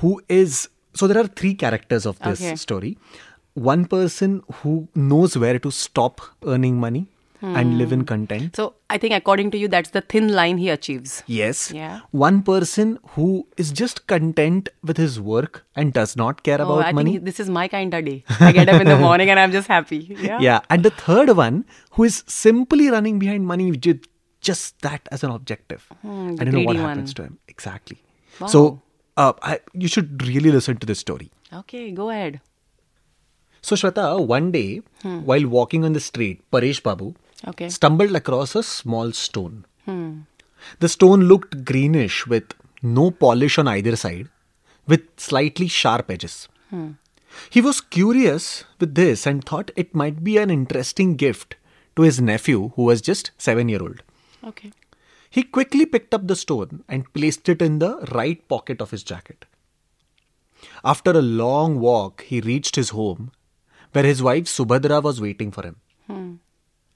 who 0.02 0.20
is 0.28 0.68
so 0.94 1.06
there 1.06 1.20
are 1.22 1.28
three 1.42 1.54
characters 1.54 2.06
of 2.06 2.18
this 2.20 2.40
Okay. 2.40 2.56
story. 2.56 2.96
One 3.54 3.84
person 3.86 4.42
who 4.62 4.88
knows 4.94 5.36
where 5.36 5.58
to 5.58 5.70
stop 5.70 6.20
earning 6.44 6.78
money 6.80 7.06
and 7.40 7.78
live 7.78 7.92
in 7.92 8.04
content. 8.04 8.56
So 8.56 8.74
I 8.90 8.98
think 8.98 9.14
according 9.14 9.50
to 9.52 9.58
you, 9.58 9.68
that's 9.68 9.90
the 9.90 10.00
thin 10.00 10.28
line 10.32 10.58
he 10.58 10.68
achieves. 10.70 11.22
Yes. 11.26 11.70
Yeah. 11.70 12.00
One 12.10 12.42
person 12.42 12.98
who 13.10 13.46
is 13.56 13.70
just 13.70 14.06
content 14.08 14.68
with 14.82 14.96
his 14.96 15.20
work 15.20 15.64
and 15.76 15.92
does 15.92 16.16
not 16.16 16.42
care 16.42 16.60
Oh, 16.60 16.64
about 16.64 16.86
I 16.86 16.92
money. 16.92 17.12
think 17.12 17.24
this 17.24 17.38
is 17.38 17.48
my 17.48 17.68
kind 17.68 17.94
of 17.94 18.04
day. 18.04 18.24
I 18.40 18.50
get 18.52 18.68
up 18.68 18.80
in 18.80 18.86
the 18.88 18.98
morning 19.06 19.30
and 19.30 19.38
I'm 19.38 19.52
just 19.52 19.68
happy. 19.68 20.16
Yeah. 20.20 20.38
Yeah. 20.40 20.60
And 20.68 20.82
the 20.82 20.90
third 20.90 21.30
one 21.36 21.64
who 21.92 22.04
is 22.04 22.24
simply 22.26 22.88
running 22.90 23.18
behind 23.20 23.46
money 23.46 23.70
with 23.70 23.82
ju- 23.82 24.00
just 24.40 24.80
that 24.82 25.08
as 25.12 25.22
an 25.22 25.30
objective. 25.30 25.86
Hmm, 26.02 26.34
I 26.40 26.44
don't 26.44 26.52
know 26.54 26.60
what 26.60 26.74
greedy 26.74 26.78
happens 26.88 27.10
one. 27.10 27.14
to 27.14 27.22
him. 27.24 27.38
Exactly. 27.48 27.98
Wow. 28.40 28.46
So 28.48 28.82
uh, 29.16 29.32
I, 29.42 29.60
you 29.74 29.88
should 29.88 30.26
really 30.26 30.50
listen 30.50 30.76
to 30.78 30.86
this 30.86 30.98
story. 30.98 31.30
Okay, 31.52 31.90
go 31.92 32.10
ahead. 32.10 32.40
So 33.62 33.74
Shweta, 33.76 34.24
one 34.26 34.52
day 34.52 34.82
while 35.02 35.46
walking 35.46 35.84
on 35.84 35.92
the 35.92 36.00
street, 36.00 36.42
Paresh 36.50 36.82
Babu 36.82 37.10
Hmm. 37.10 37.24
Okay. 37.46 37.66
Hmm. 37.66 37.70
stumbled 37.70 38.16
across 38.16 38.54
a 38.56 38.62
small 38.62 39.12
stone. 39.12 39.64
The 40.80 40.88
stone 40.88 41.22
looked 41.24 41.64
greenish 41.64 42.26
with 42.26 42.52
no 42.82 43.10
polish 43.10 43.58
on 43.58 43.68
either 43.68 43.96
side, 43.96 44.28
with 44.86 45.02
slightly 45.16 45.68
sharp 45.68 46.10
edges. 46.10 46.48
Hmm. 46.70 46.92
He 47.50 47.60
was 47.60 47.80
curious 47.80 48.64
with 48.80 48.94
this 48.94 49.26
and 49.26 49.44
thought 49.44 49.70
it 49.76 49.94
might 49.94 50.24
be 50.24 50.36
an 50.38 50.50
interesting 50.50 51.16
gift 51.16 51.56
to 51.96 52.02
his 52.02 52.20
nephew, 52.20 52.72
who 52.74 52.82
was 52.84 53.00
just 53.00 53.30
seven 53.38 53.68
year 53.68 53.82
old. 53.82 54.02
Okay. 54.44 54.72
He 55.30 55.42
quickly 55.42 55.86
picked 55.86 56.14
up 56.14 56.26
the 56.26 56.36
stone 56.36 56.84
and 56.88 57.12
placed 57.12 57.48
it 57.48 57.62
in 57.62 57.78
the 57.78 57.98
right 58.12 58.46
pocket 58.48 58.80
of 58.80 58.90
his 58.90 59.02
jacket. 59.02 59.44
After 60.84 61.12
a 61.12 61.22
long 61.22 61.78
walk, 61.78 62.22
he 62.22 62.40
reached 62.40 62.76
his 62.76 62.90
home, 62.90 63.30
where 63.92 64.04
his 64.04 64.22
wife 64.22 64.44
Subhadra 64.44 65.02
was 65.02 65.20
waiting 65.20 65.50
for 65.52 65.62
him. 65.62 65.76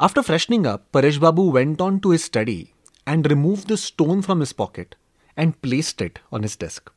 After 0.03 0.21
freshening 0.21 0.67
up, 0.67 0.91
Paresh 0.91 1.21
Babu 1.21 1.43
went 1.43 1.81
on 1.81 2.01
to 2.01 2.11
his 2.11 2.25
study 2.25 2.75
and 3.07 3.31
removed 3.31 3.69
the 3.69 3.77
stone 3.77 4.21
from 4.21 4.41
his 4.41 4.53
pocket 4.53 4.97
and 5.37 5.63
placed 5.63 6.03
it 6.03 6.19
on 6.33 6.43
his 6.43 6.57
desk. 6.57 6.91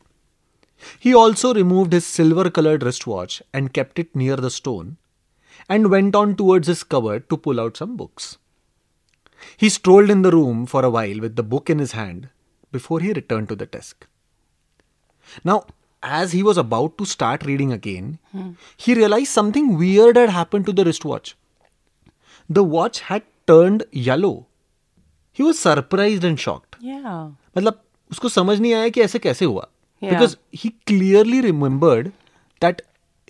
He 0.99 1.13
also 1.13 1.53
removed 1.53 1.93
his 1.93 2.03
silver 2.03 2.49
colored 2.49 2.81
wristwatch 2.81 3.43
and 3.53 3.71
kept 3.73 3.99
it 3.99 4.15
near 4.15 4.37
the 4.37 4.49
stone 4.49 4.97
and 5.69 5.91
went 5.91 6.15
on 6.15 6.35
towards 6.35 6.67
his 6.67 6.83
cupboard 6.83 7.29
to 7.29 7.37
pull 7.37 7.59
out 7.59 7.77
some 7.77 7.95
books. 7.95 8.39
He 9.55 9.69
strolled 9.69 10.09
in 10.09 10.23
the 10.23 10.31
room 10.31 10.65
for 10.65 10.83
a 10.83 10.89
while 10.89 11.19
with 11.19 11.35
the 11.35 11.43
book 11.43 11.69
in 11.69 11.77
his 11.77 11.91
hand 11.91 12.29
before 12.71 13.01
he 13.01 13.13
returned 13.13 13.49
to 13.49 13.55
the 13.55 13.67
desk. 13.67 14.07
Now, 15.43 15.67
as 16.01 16.31
he 16.31 16.41
was 16.41 16.57
about 16.57 16.97
to 16.97 17.05
start 17.05 17.45
reading 17.45 17.71
again, 17.71 18.17
hmm. 18.31 18.53
he 18.75 18.95
realized 18.95 19.31
something 19.31 19.77
weird 19.77 20.15
had 20.15 20.31
happened 20.31 20.65
to 20.65 20.73
the 20.73 20.85
wristwatch 20.85 21.35
The 22.58 22.64
watch 22.76 23.00
had 23.10 23.22
turned 23.46 23.84
yellow. 23.92 24.46
He 25.32 25.42
was 25.48 25.58
surprised 25.66 26.24
and 26.30 26.40
shocked. 26.46 26.76
Yeah. 26.80 27.20
मतलब 27.56 27.80
उसको 28.12 28.28
समझ 28.38 28.58
नहीं 28.60 28.72
आया 28.74 28.88
कि 28.96 29.00
ऐसे 29.02 29.18
कैसे 29.28 29.44
हुआ 29.44 29.66
Yeah. 30.02 30.10
because 30.14 30.36
he 30.62 30.70
clearly 30.90 31.40
remembered 31.46 32.10
that 32.64 32.82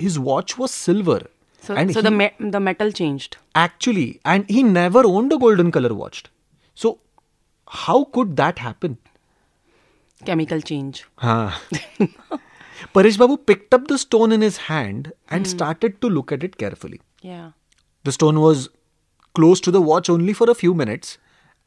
his 0.07 0.19
watch 0.31 0.57
was 0.63 0.75
silver 0.89 1.19
So, 1.67 1.75
and 1.81 1.93
so 1.95 2.01
he 2.01 2.05
the 2.09 2.11
me- 2.19 2.51
the 2.57 2.61
metal 2.67 2.93
changed. 3.01 3.37
actually 3.63 4.05
and 4.35 4.53
he 4.57 4.63
never 4.75 5.01
owned 5.09 5.35
a 5.37 5.39
golden 5.45 5.73
color 5.77 5.91
watch 6.03 6.21
so 6.85 6.93
how 7.85 7.97
could 8.19 8.37
that 8.43 8.63
happen 8.67 8.95
Chemical 10.29 10.61
change. 10.69 10.99
Huh. 11.17 11.51
Paresh 12.95 13.19
Babu 13.23 13.37
picked 13.51 13.75
up 13.75 13.87
the 13.93 13.97
stone 13.99 14.33
in 14.33 14.43
his 14.47 14.57
hand 14.69 15.13
and 15.29 15.47
started 15.47 16.01
to 16.03 16.09
look 16.17 16.33
at 16.37 16.43
it 16.49 16.57
carefully. 16.59 17.01
Yeah. 17.23 17.47
The 18.05 18.13
stone 18.13 18.41
was 18.41 18.69
close 19.36 19.62
to 19.62 19.72
the 19.72 19.82
watch 19.82 20.10
only 20.10 20.34
for 20.34 20.50
a 20.50 20.56
few 20.56 20.74
minutes 20.74 21.18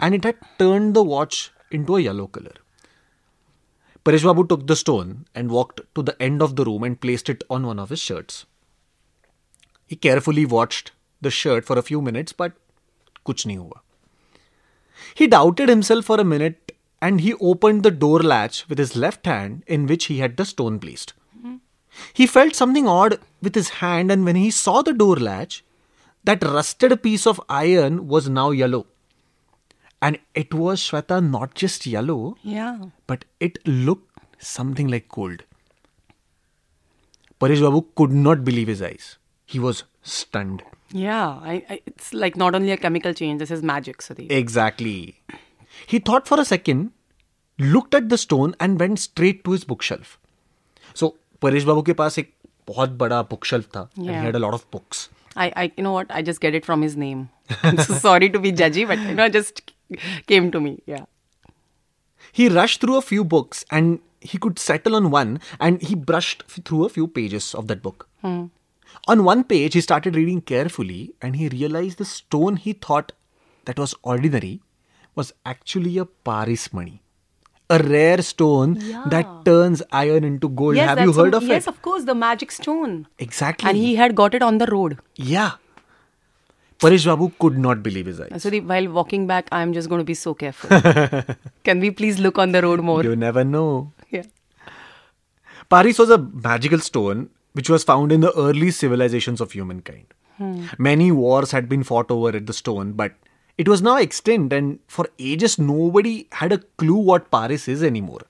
and 0.00 0.14
it 0.14 0.24
had 0.24 0.36
turned 0.58 0.94
the 0.94 1.02
watch 1.02 1.50
into 1.70 1.96
a 1.96 2.00
yellow 2.00 2.26
color. 2.26 2.54
Paresh 4.04 4.24
Babu 4.24 4.46
took 4.46 4.66
the 4.66 4.76
stone 4.76 5.26
and 5.34 5.50
walked 5.50 5.80
to 5.94 6.02
the 6.02 6.20
end 6.22 6.40
of 6.42 6.56
the 6.56 6.64
room 6.64 6.82
and 6.82 7.00
placed 7.00 7.28
it 7.28 7.44
on 7.50 7.66
one 7.66 7.78
of 7.78 7.90
his 7.90 8.00
shirts. 8.00 8.46
He 9.86 9.96
carefully 9.96 10.46
watched 10.46 10.92
the 11.20 11.30
shirt 11.30 11.64
for 11.64 11.78
a 11.78 11.82
few 11.82 12.00
minutes, 12.00 12.32
but 12.32 12.52
kuch 13.26 13.44
nahi 13.50 13.56
hua. 13.56 13.82
He 15.14 15.26
doubted 15.26 15.68
himself 15.68 16.04
for 16.04 16.20
a 16.20 16.24
minute 16.24 16.72
and 17.00 17.20
he 17.20 17.34
opened 17.34 17.82
the 17.82 17.90
door 17.90 18.20
latch 18.20 18.68
with 18.68 18.78
his 18.78 18.96
left 18.96 19.26
hand 19.26 19.62
in 19.66 19.86
which 19.86 20.06
he 20.06 20.18
had 20.18 20.36
the 20.36 20.44
stone 20.44 20.78
placed. 20.78 21.12
Mm-hmm. 21.36 21.56
He 22.12 22.26
felt 22.26 22.54
something 22.54 22.88
odd 22.88 23.18
with 23.42 23.54
his 23.54 23.68
hand, 23.80 24.10
and 24.10 24.24
when 24.24 24.36
he 24.36 24.50
saw 24.50 24.82
the 24.82 24.92
door 24.92 25.16
latch, 25.16 25.64
that 26.27 26.43
rusted 26.43 27.01
piece 27.03 27.25
of 27.27 27.39
iron 27.49 28.07
was 28.07 28.29
now 28.29 28.51
yellow. 28.51 28.85
And 30.01 30.19
it 30.35 30.53
was 30.53 30.81
Shweta 30.81 31.21
not 31.25 31.53
just 31.55 31.85
yellow, 31.85 32.35
Yeah. 32.43 32.77
but 33.07 33.25
it 33.39 33.59
looked 33.67 34.19
something 34.39 34.87
like 34.89 35.07
gold. 35.09 35.43
Paresh 37.39 37.61
Babu 37.61 37.85
could 37.95 38.11
not 38.11 38.43
believe 38.43 38.67
his 38.67 38.81
eyes. 38.81 39.17
He 39.45 39.59
was 39.59 39.83
stunned. 40.01 40.63
Yeah. 40.91 41.27
I, 41.27 41.63
I, 41.69 41.81
it's 41.85 42.13
like 42.13 42.35
not 42.37 42.55
only 42.55 42.71
a 42.71 42.77
chemical 42.77 43.13
change. 43.13 43.39
This 43.39 43.51
is 43.51 43.61
magic, 43.63 43.97
Sudeep. 43.99 44.31
Exactly. 44.31 45.19
He 45.87 45.99
thought 45.99 46.27
for 46.27 46.39
a 46.39 46.45
second, 46.45 46.91
looked 47.59 47.93
at 47.95 48.09
the 48.09 48.17
stone, 48.17 48.55
and 48.59 48.79
went 48.79 48.99
straight 48.99 49.43
to 49.43 49.51
his 49.51 49.63
bookshelf. 49.63 50.17
So, 50.93 51.15
Paresh 51.41 51.65
Babu 51.65 51.83
के 51.83 51.93
पास 51.93 52.19
एक 52.19 52.33
बहुत 52.67 52.89
बड़ा 52.89 53.27
bookshelf 53.29 53.65
था. 53.75 53.89
And 53.89 54.05
he 54.05 54.11
Yeah. 54.11 54.23
had 54.25 54.35
a 54.35 54.39
lot 54.39 54.53
of 54.53 54.69
books. 54.71 55.09
I, 55.38 55.52
I, 55.56 55.72
you 55.76 55.84
know 55.84 55.92
what? 55.92 56.06
I 56.10 56.22
just 56.22 56.40
get 56.40 56.54
it 56.54 56.66
from 56.66 56.82
his 56.82 56.96
name. 56.96 57.30
so 57.62 57.94
sorry 57.94 58.28
to 58.30 58.38
be 58.38 58.52
judgy, 58.52 58.86
but 58.86 58.98
you 58.98 59.14
know, 59.14 59.26
it 59.26 59.32
just 59.32 59.72
came 60.26 60.50
to 60.50 60.60
me. 60.60 60.82
Yeah. 60.86 61.04
He 62.32 62.48
rushed 62.48 62.80
through 62.80 62.96
a 62.96 63.02
few 63.02 63.24
books 63.24 63.64
and 63.70 64.00
he 64.20 64.36
could 64.36 64.58
settle 64.58 64.96
on 64.96 65.10
one 65.10 65.40
and 65.60 65.80
he 65.80 65.94
brushed 65.94 66.42
through 66.48 66.84
a 66.84 66.88
few 66.88 67.06
pages 67.06 67.54
of 67.54 67.68
that 67.68 67.82
book. 67.82 68.08
Hmm. 68.20 68.46
On 69.06 69.24
one 69.24 69.44
page, 69.44 69.74
he 69.74 69.80
started 69.80 70.16
reading 70.16 70.40
carefully 70.40 71.14
and 71.22 71.36
he 71.36 71.48
realized 71.48 71.98
the 71.98 72.04
stone 72.04 72.56
he 72.56 72.72
thought 72.72 73.12
that 73.64 73.78
was 73.78 73.94
ordinary 74.02 74.60
was 75.14 75.32
actually 75.46 75.98
a 75.98 76.04
Parasmani. 76.04 77.00
A 77.70 77.78
rare 77.78 78.22
stone 78.22 78.74
that 79.10 79.26
turns 79.44 79.82
iron 79.92 80.24
into 80.24 80.48
gold. 80.48 80.76
Yes, 80.76 80.88
Have 80.88 81.00
you 81.00 81.12
heard 81.12 81.34
of 81.34 81.42
Yes, 81.42 81.50
it? 81.50 81.54
Yes, 81.54 81.66
of 81.66 81.82
course, 81.82 82.04
the 82.04 82.14
magic 82.14 82.50
stone. 82.50 83.06
Exactly. 83.18 83.68
And 83.68 83.76
he 83.76 83.94
had 83.94 84.14
got 84.14 84.34
it 84.34 84.42
on 84.42 84.58
the 84.58 84.66
road. 84.66 84.98
Yeah. 85.16 85.52
Paresh 86.78 87.04
Babu 87.04 87.30
could 87.38 87.58
not 87.58 87.82
believe 87.82 88.06
his 88.06 88.20
eyes. 88.20 88.42
So 88.42 88.50
the, 88.50 88.60
while 88.60 88.88
walking 88.88 89.26
back, 89.26 89.48
I'm 89.52 89.72
just 89.72 89.88
going 89.88 89.98
to 89.98 90.04
be 90.04 90.14
so 90.14 90.32
careful. 90.32 90.70
Can 91.64 91.80
we 91.80 91.90
please 91.90 92.18
look 92.18 92.38
on 92.38 92.52
the 92.52 92.62
road 92.62 92.80
more? 92.80 93.02
You 93.02 93.16
never 93.16 93.44
know. 93.44 93.92
Yeah. 94.10 94.22
Paras 95.68 95.98
was 95.98 96.08
a 96.08 96.18
magical 96.18 96.78
stone 96.78 97.28
which 97.52 97.68
was 97.68 97.84
found 97.84 98.12
in 98.12 98.20
the 98.20 98.32
early 98.38 98.70
civilizations 98.70 99.40
of 99.40 99.52
humankind. 99.52 100.06
Hmm. 100.36 100.66
Many 100.78 101.10
wars 101.10 101.50
had 101.50 101.68
been 101.68 101.82
fought 101.82 102.10
over 102.10 102.34
at 102.36 102.46
the 102.46 102.52
stone, 102.52 102.92
but 102.92 103.12
it 103.58 103.68
was 103.68 103.82
now 103.82 103.96
extinct, 103.96 104.52
and 104.52 104.78
for 104.86 105.08
ages 105.18 105.58
nobody 105.58 106.28
had 106.32 106.52
a 106.52 106.58
clue 106.82 106.94
what 106.94 107.30
Paras 107.30 107.66
is 107.68 107.82
anymore. 107.82 108.22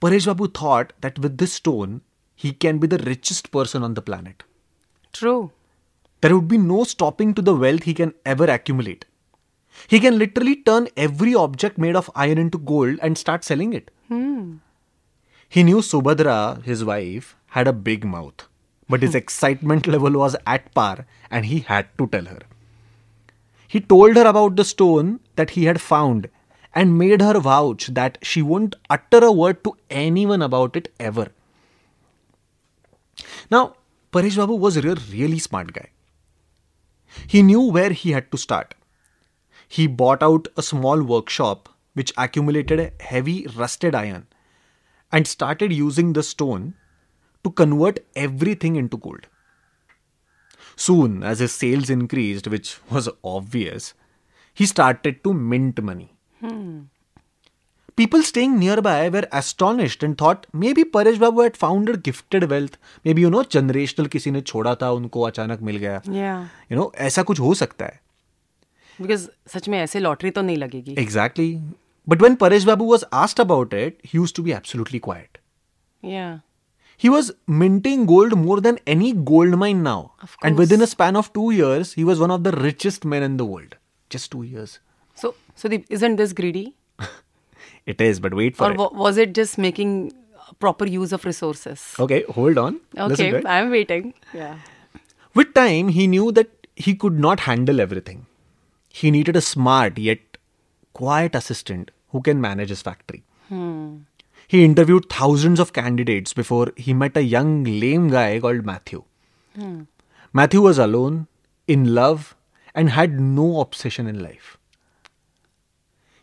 Paresh 0.00 0.26
Babu 0.26 0.48
thought 0.48 0.92
that 1.00 1.18
with 1.18 1.38
this 1.38 1.54
stone, 1.54 2.02
he 2.36 2.52
can 2.52 2.78
be 2.78 2.86
the 2.86 2.98
richest 2.98 3.50
person 3.50 3.82
on 3.82 3.94
the 3.94 4.02
planet. 4.02 4.42
True. 5.12 5.50
There 6.20 6.36
would 6.36 6.48
be 6.48 6.58
no 6.58 6.84
stopping 6.84 7.32
to 7.34 7.42
the 7.42 7.54
wealth 7.54 7.84
he 7.84 7.94
can 7.94 8.12
ever 8.26 8.44
accumulate. 8.44 9.06
He 9.86 10.00
can 10.00 10.18
literally 10.18 10.56
turn 10.56 10.88
every 10.96 11.34
object 11.34 11.78
made 11.78 11.96
of 11.96 12.10
iron 12.14 12.38
into 12.38 12.58
gold 12.58 12.98
and 13.00 13.16
start 13.16 13.44
selling 13.44 13.72
it. 13.72 13.90
Hmm. 14.08 14.56
He 15.48 15.62
knew 15.62 15.78
Subhadra, 15.78 16.62
his 16.62 16.84
wife, 16.84 17.36
had 17.48 17.66
a 17.66 17.72
big 17.72 18.04
mouth, 18.04 18.46
but 18.88 19.02
his 19.02 19.14
excitement 19.14 19.86
level 19.94 20.12
was 20.12 20.36
at 20.46 20.74
par 20.74 21.06
and 21.30 21.46
he 21.46 21.60
had 21.60 21.86
to 21.96 22.06
tell 22.08 22.26
her. 22.26 22.40
He 23.68 23.80
told 23.80 24.16
her 24.16 24.26
about 24.26 24.56
the 24.56 24.64
stone 24.64 25.20
that 25.36 25.50
he 25.50 25.64
had 25.66 25.80
found 25.80 26.28
and 26.74 26.98
made 26.98 27.20
her 27.20 27.38
vouch 27.38 27.88
that 27.88 28.18
she 28.22 28.40
wouldn't 28.40 28.76
utter 28.88 29.24
a 29.24 29.30
word 29.30 29.62
to 29.64 29.76
anyone 29.90 30.42
about 30.42 30.74
it 30.74 30.92
ever. 30.98 31.28
Now, 33.50 33.74
Paresh 34.12 34.36
Babu 34.36 34.54
was 34.54 34.76
a 34.76 34.82
really 34.82 35.38
smart 35.38 35.72
guy. 35.72 35.90
He 37.26 37.42
knew 37.42 37.60
where 37.60 37.90
he 37.90 38.12
had 38.12 38.30
to 38.32 38.38
start. 38.38 38.74
He 39.68 39.86
bought 39.86 40.22
out 40.22 40.48
a 40.56 40.62
small 40.62 41.02
workshop 41.02 41.68
which 41.92 42.12
accumulated 42.16 42.92
heavy 43.00 43.46
rusted 43.54 43.94
iron 43.94 44.26
and 45.12 45.26
started 45.26 45.72
using 45.72 46.12
the 46.12 46.22
stone 46.22 46.74
to 47.44 47.50
convert 47.50 48.00
everything 48.14 48.76
into 48.76 48.96
gold. 48.96 49.26
Soon, 50.84 51.22
as 51.24 51.40
his 51.40 51.52
sales 51.52 51.90
increased, 51.90 52.48
which 52.54 52.68
was 52.90 53.08
obvious, 53.24 53.88
he 54.60 54.66
started 54.66 55.16
to 55.24 55.32
mint 55.32 55.82
money. 55.82 56.08
Hmm. 56.44 56.78
People 58.00 58.22
staying 58.22 58.52
nearby 58.58 59.08
were 59.08 59.24
astonished 59.32 60.04
and 60.06 60.16
thought 60.18 60.44
maybe 60.54 60.84
Paresh 60.84 61.18
Babu 61.18 61.40
had 61.40 61.56
found 61.56 61.88
a 61.88 61.96
gifted 62.08 62.44
wealth. 62.50 62.76
Maybe, 63.06 63.22
you 63.24 63.30
know, 63.34 63.42
generational 63.56 64.08
किसी 64.08 64.30
ने 64.30 64.40
छोड़ा 64.40 64.74
था 64.74 64.90
उनको 64.90 65.22
अचानक 65.22 65.60
मिल 65.62 65.76
गया. 65.76 66.02
Yeah. 66.02 66.44
You 66.72 66.78
know, 66.80 66.94
ऐसा 66.94 67.22
कुछ 67.22 67.40
हो 67.40 67.54
सकता 67.54 67.84
है. 67.84 68.00
Because 69.02 69.28
सच 69.46 69.68
में 69.68 69.78
ऐसे 69.78 70.00
लॉटरी 70.00 70.30
तो 70.30 70.42
नहीं 70.42 70.56
लगेगी. 70.56 70.94
Exactly. 70.94 71.60
But 72.10 72.22
when 72.22 72.36
Paresh 72.36 72.66
Babu 72.66 72.94
was 72.94 73.04
asked 73.24 73.44
about 73.46 73.74
it, 73.80 73.92
he 74.12 74.18
used 74.22 74.36
to 74.36 74.44
be 74.48 74.54
absolutely 74.60 75.00
quiet. 75.08 75.38
Yeah. 76.04 76.38
He 77.02 77.08
was 77.08 77.30
minting 77.46 78.06
gold 78.06 78.36
more 78.36 78.60
than 78.60 78.78
any 78.86 79.12
gold 79.12 79.56
mine 79.56 79.82
now. 79.84 80.12
Of 80.20 80.36
And 80.42 80.58
within 80.58 80.82
a 80.82 80.86
span 80.86 81.16
of 81.16 81.32
two 81.32 81.50
years, 81.52 81.92
he 81.94 82.04
was 82.04 82.18
one 82.18 82.32
of 82.36 82.42
the 82.44 82.50
richest 82.52 83.04
men 83.04 83.22
in 83.22 83.36
the 83.36 83.44
world. 83.44 83.76
Just 84.10 84.32
two 84.32 84.42
years. 84.42 84.80
So, 85.14 85.34
so 85.54 85.68
the, 85.68 85.84
isn't 85.88 86.16
this 86.16 86.32
greedy? 86.32 86.74
It 87.86 88.00
is, 88.02 88.18
but 88.20 88.34
wait 88.34 88.56
for 88.56 88.64
or 88.66 88.72
it. 88.72 88.78
wa- 88.78 88.90
was 88.92 89.16
it 89.16 89.34
just 89.34 89.56
making 89.56 90.12
proper 90.60 90.86
use 90.86 91.12
of 91.12 91.24
resources? 91.24 91.94
Okay, 91.98 92.22
hold 92.28 92.58
on. 92.58 92.80
Okay. 92.96 93.42
I'm 93.46 93.70
waiting. 93.70 94.12
Yeah. 94.34 94.58
With 95.34 95.54
time, 95.54 95.88
he 95.88 96.06
knew 96.06 96.32
that 96.32 96.50
he 96.76 96.94
could 96.94 97.18
not 97.18 97.40
handle 97.40 97.80
everything. 97.80 98.26
He 98.90 99.10
needed 99.10 99.36
a 99.36 99.40
smart 99.40 99.96
yet 99.98 100.18
quiet 100.92 101.34
assistant 101.34 101.90
who 102.10 102.20
can 102.20 102.40
manage 102.40 102.68
his 102.70 102.82
factory. 102.82 103.22
Hmm. 103.48 103.98
He 104.48 104.64
interviewed 104.64 105.10
thousands 105.10 105.60
of 105.60 105.74
candidates 105.74 106.32
before 106.32 106.72
he 106.74 106.94
met 106.94 107.18
a 107.18 107.22
young 107.22 107.64
lame 107.64 108.08
guy 108.08 108.40
called 108.40 108.64
Matthew. 108.64 109.04
Hmm. 109.54 109.82
Matthew 110.32 110.62
was 110.62 110.78
alone, 110.78 111.26
in 111.66 111.94
love, 111.94 112.34
and 112.74 112.88
had 112.88 113.20
no 113.20 113.60
obsession 113.60 114.06
in 114.06 114.22
life. 114.22 114.56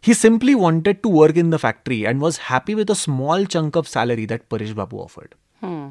He 0.01 0.15
simply 0.15 0.55
wanted 0.55 1.03
to 1.03 1.09
work 1.09 1.35
in 1.35 1.51
the 1.51 1.59
factory 1.59 2.05
and 2.05 2.19
was 2.19 2.37
happy 2.49 2.73
with 2.73 2.89
a 2.89 2.95
small 2.95 3.45
chunk 3.45 3.75
of 3.75 3.87
salary 3.87 4.25
that 4.25 4.49
Paresh 4.49 4.73
Babu 4.73 4.97
offered. 4.97 5.35
Hmm. 5.59 5.89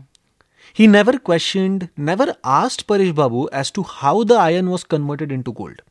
He 0.72 0.88
never 0.88 1.18
questioned, 1.18 1.88
never 1.96 2.34
asked 2.42 2.88
Paresh 2.88 3.14
Babu 3.14 3.48
as 3.52 3.70
to 3.72 3.84
how 3.84 4.24
the 4.24 4.34
iron 4.34 4.70
was 4.70 4.82
converted 4.82 5.30
into 5.30 5.52
gold. 5.52 5.82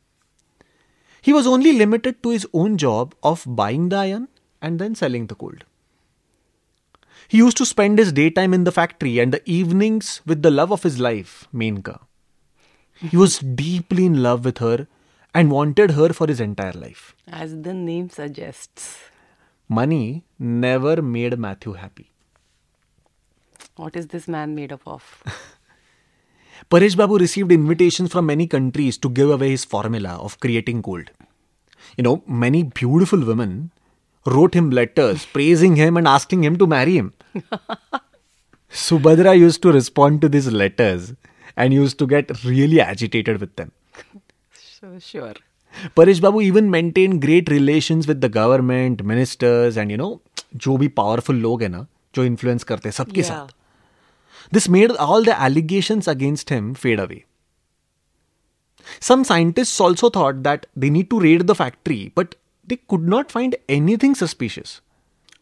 He 1.22 1.32
was 1.32 1.46
only 1.46 1.72
limited 1.72 2.22
to 2.22 2.30
his 2.30 2.46
own 2.52 2.76
job 2.76 3.14
of 3.22 3.44
buying 3.46 3.88
the 3.88 3.96
iron 3.96 4.28
and 4.60 4.78
then 4.78 4.94
selling 4.94 5.28
the 5.28 5.34
gold. 5.34 5.64
He 7.28 7.38
used 7.38 7.56
to 7.56 7.66
spend 7.66 7.98
his 7.98 8.12
daytime 8.12 8.54
in 8.54 8.64
the 8.64 8.72
factory 8.72 9.18
and 9.18 9.32
the 9.32 9.42
evenings 9.48 10.20
with 10.26 10.42
the 10.42 10.50
love 10.50 10.72
of 10.72 10.82
his 10.82 10.98
life, 11.00 11.48
Menka. 11.54 12.00
He 12.94 13.16
was 13.16 13.38
deeply 13.38 14.06
in 14.06 14.22
love 14.22 14.44
with 14.44 14.58
her 14.58 14.86
and 15.34 15.50
wanted 15.50 15.92
her 15.92 16.12
for 16.12 16.26
his 16.26 16.40
entire 16.40 16.72
life. 16.72 17.14
As 17.26 17.60
the 17.62 17.74
name 17.74 18.08
suggests. 18.08 18.98
Money 19.68 20.24
never 20.38 21.02
made 21.02 21.38
Matthew 21.38 21.72
happy. 21.72 22.10
What 23.76 23.96
is 23.96 24.08
this 24.08 24.28
man 24.28 24.54
made 24.54 24.72
up 24.72 24.82
of? 24.86 25.22
Paresh 26.70 26.96
Babu 26.96 27.18
received 27.18 27.50
invitations 27.50 28.12
from 28.12 28.26
many 28.26 28.46
countries 28.46 28.96
to 28.98 29.08
give 29.08 29.30
away 29.30 29.50
his 29.50 29.64
formula 29.64 30.10
of 30.10 30.38
creating 30.38 30.82
gold. 30.82 31.10
You 31.96 32.04
know, 32.04 32.22
many 32.26 32.62
beautiful 32.62 33.24
women 33.24 33.72
wrote 34.25 34.53
him 34.53 34.69
letters 34.69 35.25
praising 35.25 35.75
him 35.75 35.97
and 35.97 36.07
asking 36.07 36.43
him 36.43 36.57
to 36.57 36.67
marry 36.67 36.95
him. 36.95 37.13
Subhadra 38.71 39.37
used 39.37 39.61
to 39.63 39.71
respond 39.71 40.21
to 40.21 40.29
these 40.29 40.47
letters 40.51 41.13
and 41.57 41.73
used 41.73 41.97
to 41.99 42.07
get 42.07 42.43
really 42.43 42.81
agitated 42.81 43.39
with 43.39 43.55
them. 43.55 43.71
So 44.79 44.97
sure. 44.99 45.33
Paresh 45.95 46.21
Babu 46.21 46.41
even 46.41 46.69
maintained 46.69 47.21
great 47.21 47.49
relations 47.49 48.07
with 48.07 48.21
the 48.21 48.29
government, 48.29 49.03
ministers, 49.03 49.77
and 49.77 49.91
you 49.91 49.97
know, 49.97 50.19
जो 50.55 50.77
भी 50.77 50.89
powerful 50.99 51.35
लोग 51.45 51.61
हैं 51.61 51.69
ना 51.69 51.85
जो 52.15 52.25
influence 52.27 52.63
करते 52.63 52.89
हैं 52.89 52.95
सबके 53.03 53.21
Yeah. 53.21 53.31
साथ 53.31 53.57
This 54.57 54.67
made 54.75 54.91
all 55.05 55.25
the 55.25 55.33
allegations 55.47 56.07
against 56.13 56.53
him 56.55 56.69
fade 56.83 56.99
away. 56.99 57.19
Some 59.07 59.23
scientists 59.23 59.79
also 59.87 60.09
thought 60.09 60.43
that 60.43 60.65
they 60.83 60.89
need 60.89 61.09
to 61.11 61.19
raid 61.19 61.45
the 61.49 61.55
factory, 61.59 61.99
but 62.15 62.35
they 62.66 62.76
could 62.76 63.02
not 63.02 63.30
find 63.30 63.56
anything 63.68 64.14
suspicious. 64.14 64.80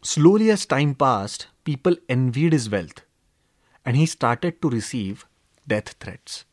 Slowly, 0.02 0.50
as 0.50 0.66
time 0.66 0.94
passed, 0.94 1.46
people 1.64 1.96
envied 2.08 2.52
his 2.52 2.68
wealth, 2.68 3.02
and 3.84 3.96
he 3.96 4.06
started 4.06 4.60
to 4.62 4.70
receive 4.70 5.26
death 5.66 5.94
threats. 6.00 6.44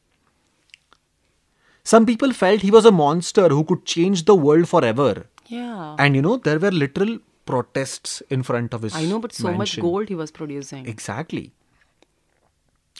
Some 1.83 2.05
people 2.05 2.33
felt 2.33 2.61
he 2.61 2.69
was 2.71 2.85
a 2.85 2.91
monster 2.91 3.49
who 3.49 3.63
could 3.63 3.85
change 3.85 4.25
the 4.25 4.35
world 4.35 4.69
forever. 4.69 5.25
Yeah. 5.47 5.95
And 5.97 6.15
you 6.15 6.21
know, 6.21 6.37
there 6.37 6.59
were 6.59 6.71
literal 6.71 7.17
protests 7.45 8.21
in 8.29 8.43
front 8.43 8.75
of 8.75 8.83
his 8.83 8.95
I 8.95 9.05
know, 9.05 9.19
but 9.19 9.33
so 9.33 9.51
much 9.53 9.79
gold 9.81 10.09
he 10.09 10.15
was 10.15 10.29
producing. 10.29 10.85
Exactly. 10.85 11.51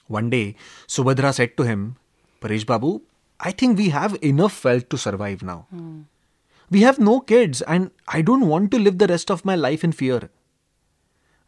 One 0.08 0.32
day, 0.32 0.56
Subhadra 0.88 1.34
said 1.36 1.56
to 1.58 1.64
him, 1.64 1.98
Paresh 2.42 2.66
Babu, 2.66 3.02
I 3.40 3.52
think 3.52 3.78
we 3.78 3.90
have 3.90 4.18
enough 4.24 4.64
wealth 4.64 4.90
to 4.90 4.98
survive 4.98 5.44
now. 5.44 5.68
Hmm. 5.70 6.02
We 6.72 6.82
have 6.82 7.00
no 7.00 7.20
kids, 7.20 7.62
and 7.62 7.92
I 8.08 8.22
don't 8.22 8.48
want 8.48 8.72
to 8.72 8.80
live 8.80 8.98
the 8.98 9.08
rest 9.08 9.32
of 9.32 9.46
my 9.46 9.56
life 9.56 9.84
in 9.84 9.92
fear. 9.92 10.30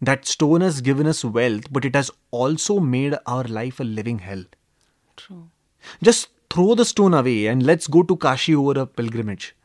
That 0.01 0.25
stone 0.25 0.61
has 0.61 0.81
given 0.81 1.05
us 1.05 1.23
wealth, 1.23 1.71
but 1.71 1.85
it 1.85 1.95
has 1.95 2.09
also 2.31 2.79
made 2.79 3.15
our 3.27 3.43
life 3.43 3.79
a 3.79 3.83
living 3.83 4.19
hell. 4.19 4.43
True. 5.15 5.49
Just 6.01 6.29
throw 6.49 6.73
the 6.73 6.85
stone 6.85 7.13
away 7.13 7.45
and 7.47 7.63
let's 7.63 7.87
go 7.87 8.01
to 8.01 8.17
Kashi 8.17 8.55
over 8.55 8.79
a 8.79 8.85
pilgrimage. 8.87 9.55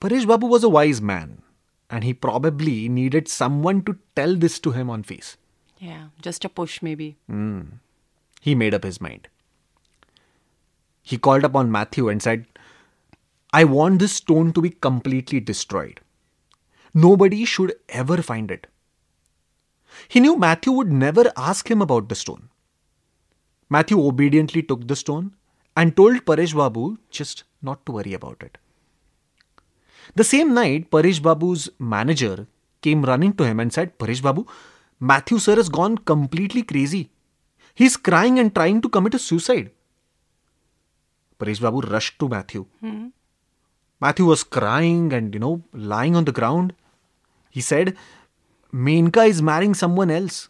Paresh 0.00 0.26
Babu 0.26 0.46
was 0.46 0.64
a 0.64 0.70
wise 0.70 1.02
man, 1.02 1.42
and 1.90 2.02
he 2.02 2.14
probably 2.14 2.88
needed 2.88 3.28
someone 3.28 3.82
to 3.82 3.98
tell 4.16 4.34
this 4.34 4.58
to 4.60 4.70
him 4.70 4.88
on 4.88 5.02
face. 5.02 5.36
Yeah. 5.78 6.06
Just 6.22 6.46
a 6.46 6.48
push, 6.48 6.80
maybe. 6.80 7.18
Hmm. 7.26 7.62
He 8.40 8.54
made 8.54 8.72
up 8.72 8.84
his 8.84 9.00
mind. 9.02 9.28
He 11.02 11.18
called 11.18 11.44
upon 11.44 11.70
Matthew 11.70 12.08
and 12.08 12.22
said, 12.22 12.46
I 13.52 13.64
want 13.64 13.98
this 13.98 14.12
stone 14.12 14.52
to 14.52 14.60
be 14.60 14.70
completely 14.70 15.40
destroyed. 15.40 16.00
Nobody 16.94 17.44
should 17.44 17.74
ever 17.88 18.22
find 18.22 18.50
it. 18.50 18.66
He 20.08 20.20
knew 20.20 20.36
Matthew 20.36 20.72
would 20.72 20.90
never 20.90 21.32
ask 21.36 21.70
him 21.70 21.82
about 21.82 22.08
the 22.08 22.14
stone. 22.14 22.48
Matthew 23.68 24.00
obediently 24.00 24.62
took 24.62 24.86
the 24.86 24.96
stone 24.96 25.34
and 25.76 25.96
told 25.96 26.24
Paresh 26.24 26.54
Babu 26.54 26.98
just 27.10 27.44
not 27.62 27.84
to 27.86 27.92
worry 27.92 28.14
about 28.14 28.42
it. 28.42 28.58
The 30.14 30.24
same 30.24 30.54
night, 30.54 30.90
Paresh 30.90 31.22
Babu's 31.22 31.68
manager 31.78 32.46
came 32.82 33.02
running 33.04 33.32
to 33.34 33.44
him 33.44 33.60
and 33.60 33.72
said, 33.72 33.98
Paresh 33.98 34.22
Babu, 34.22 34.46
Matthew 34.98 35.38
sir 35.38 35.56
has 35.56 35.68
gone 35.68 35.98
completely 35.98 36.62
crazy. 36.62 37.10
He's 37.74 37.96
crying 37.96 38.38
and 38.38 38.54
trying 38.54 38.80
to 38.82 38.88
commit 38.88 39.14
a 39.14 39.18
suicide. 39.18 39.70
Paresh 41.38 41.60
Babu 41.60 41.80
rushed 41.80 42.18
to 42.18 42.28
Matthew. 42.28 42.66
Hmm. 42.80 43.08
Matthew 44.00 44.24
was 44.24 44.44
crying 44.44 45.12
and, 45.12 45.34
you 45.34 45.40
know, 45.40 45.62
lying 45.72 46.16
on 46.16 46.24
the 46.24 46.32
ground. 46.32 46.72
He 47.50 47.60
said, 47.60 47.96
Menka 48.72 49.28
is 49.28 49.42
marrying 49.42 49.74
someone 49.74 50.10
else. 50.10 50.48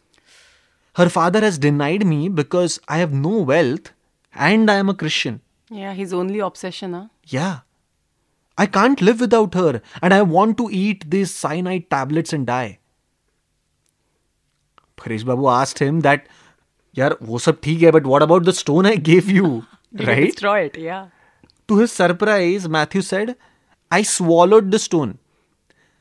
Her 0.94 1.08
father 1.08 1.40
has 1.40 1.58
denied 1.58 2.06
me 2.06 2.28
because 2.28 2.78
I 2.86 2.98
have 2.98 3.12
no 3.12 3.38
wealth 3.38 3.92
and 4.34 4.70
I 4.70 4.74
am 4.74 4.88
a 4.88 4.94
Christian. 4.94 5.40
Yeah, 5.70 5.94
his 5.94 6.12
only 6.12 6.40
obsession, 6.40 6.92
huh? 6.92 7.06
Yeah. 7.26 7.60
I 8.58 8.66
can't 8.66 9.00
live 9.00 9.20
without 9.20 9.54
her 9.54 9.80
and 10.02 10.12
I 10.12 10.22
want 10.22 10.58
to 10.58 10.68
eat 10.70 11.10
these 11.10 11.34
cyanide 11.34 11.90
tablets 11.90 12.32
and 12.32 12.46
die. 12.46 12.78
Paresh 14.96 15.24
Babu 15.24 15.48
asked 15.48 15.78
him 15.78 16.00
that, 16.00 16.26
Yar, 16.92 17.16
wo 17.20 17.38
sab 17.38 17.64
hai, 17.64 17.90
but 17.90 18.04
what 18.04 18.22
about 18.22 18.44
the 18.44 18.52
stone 18.52 18.84
I 18.84 18.96
gave 18.96 19.30
you? 19.30 19.64
right? 19.92 20.26
Destroy 20.26 20.60
it, 20.62 20.76
yeah. 20.76 21.06
To 21.70 21.76
his 21.76 21.92
surprise, 21.92 22.68
Matthew 22.68 23.00
said, 23.00 23.36
I 23.92 24.02
swallowed 24.02 24.72
the 24.72 24.78
stone. 24.80 25.18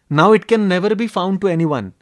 Now 0.10 0.32
it 0.32 0.47
can 0.47 0.67
never 0.67 0.95
be 0.95 1.05
found 1.05 1.41
to 1.41 1.47
anyone. 1.47 1.93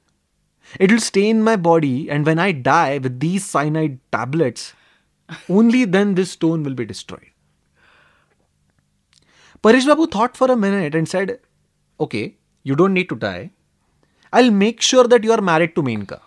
It'll 0.80 1.02
stay 1.02 1.30
in 1.30 1.44
my 1.44 1.58
body, 1.58 2.10
and 2.10 2.26
when 2.26 2.40
I 2.40 2.54
die 2.54 2.98
with 3.00 3.20
these 3.20 3.46
cyanide 3.46 4.00
tablets, 4.10 4.72
only 5.50 5.84
then 5.84 6.16
this 6.16 6.32
stone 6.32 6.64
will 6.64 6.76
be 6.76 6.86
destroyed. 6.86 7.32
Paresh 9.62 9.86
Babu 9.86 10.08
thought 10.08 10.38
for 10.38 10.50
a 10.50 10.56
minute 10.56 10.96
and 10.96 11.10
said, 11.10 11.38
Okay, 12.00 12.38
you 12.64 12.74
don't 12.74 12.94
need 12.94 13.10
to 13.10 13.18
die. 13.18 13.52
I'll 14.32 14.52
make 14.52 14.80
sure 14.80 15.10
that 15.10 15.26
you 15.26 15.34
are 15.34 15.42
married 15.42 15.76
to 15.76 15.84
Menka. 15.84 16.22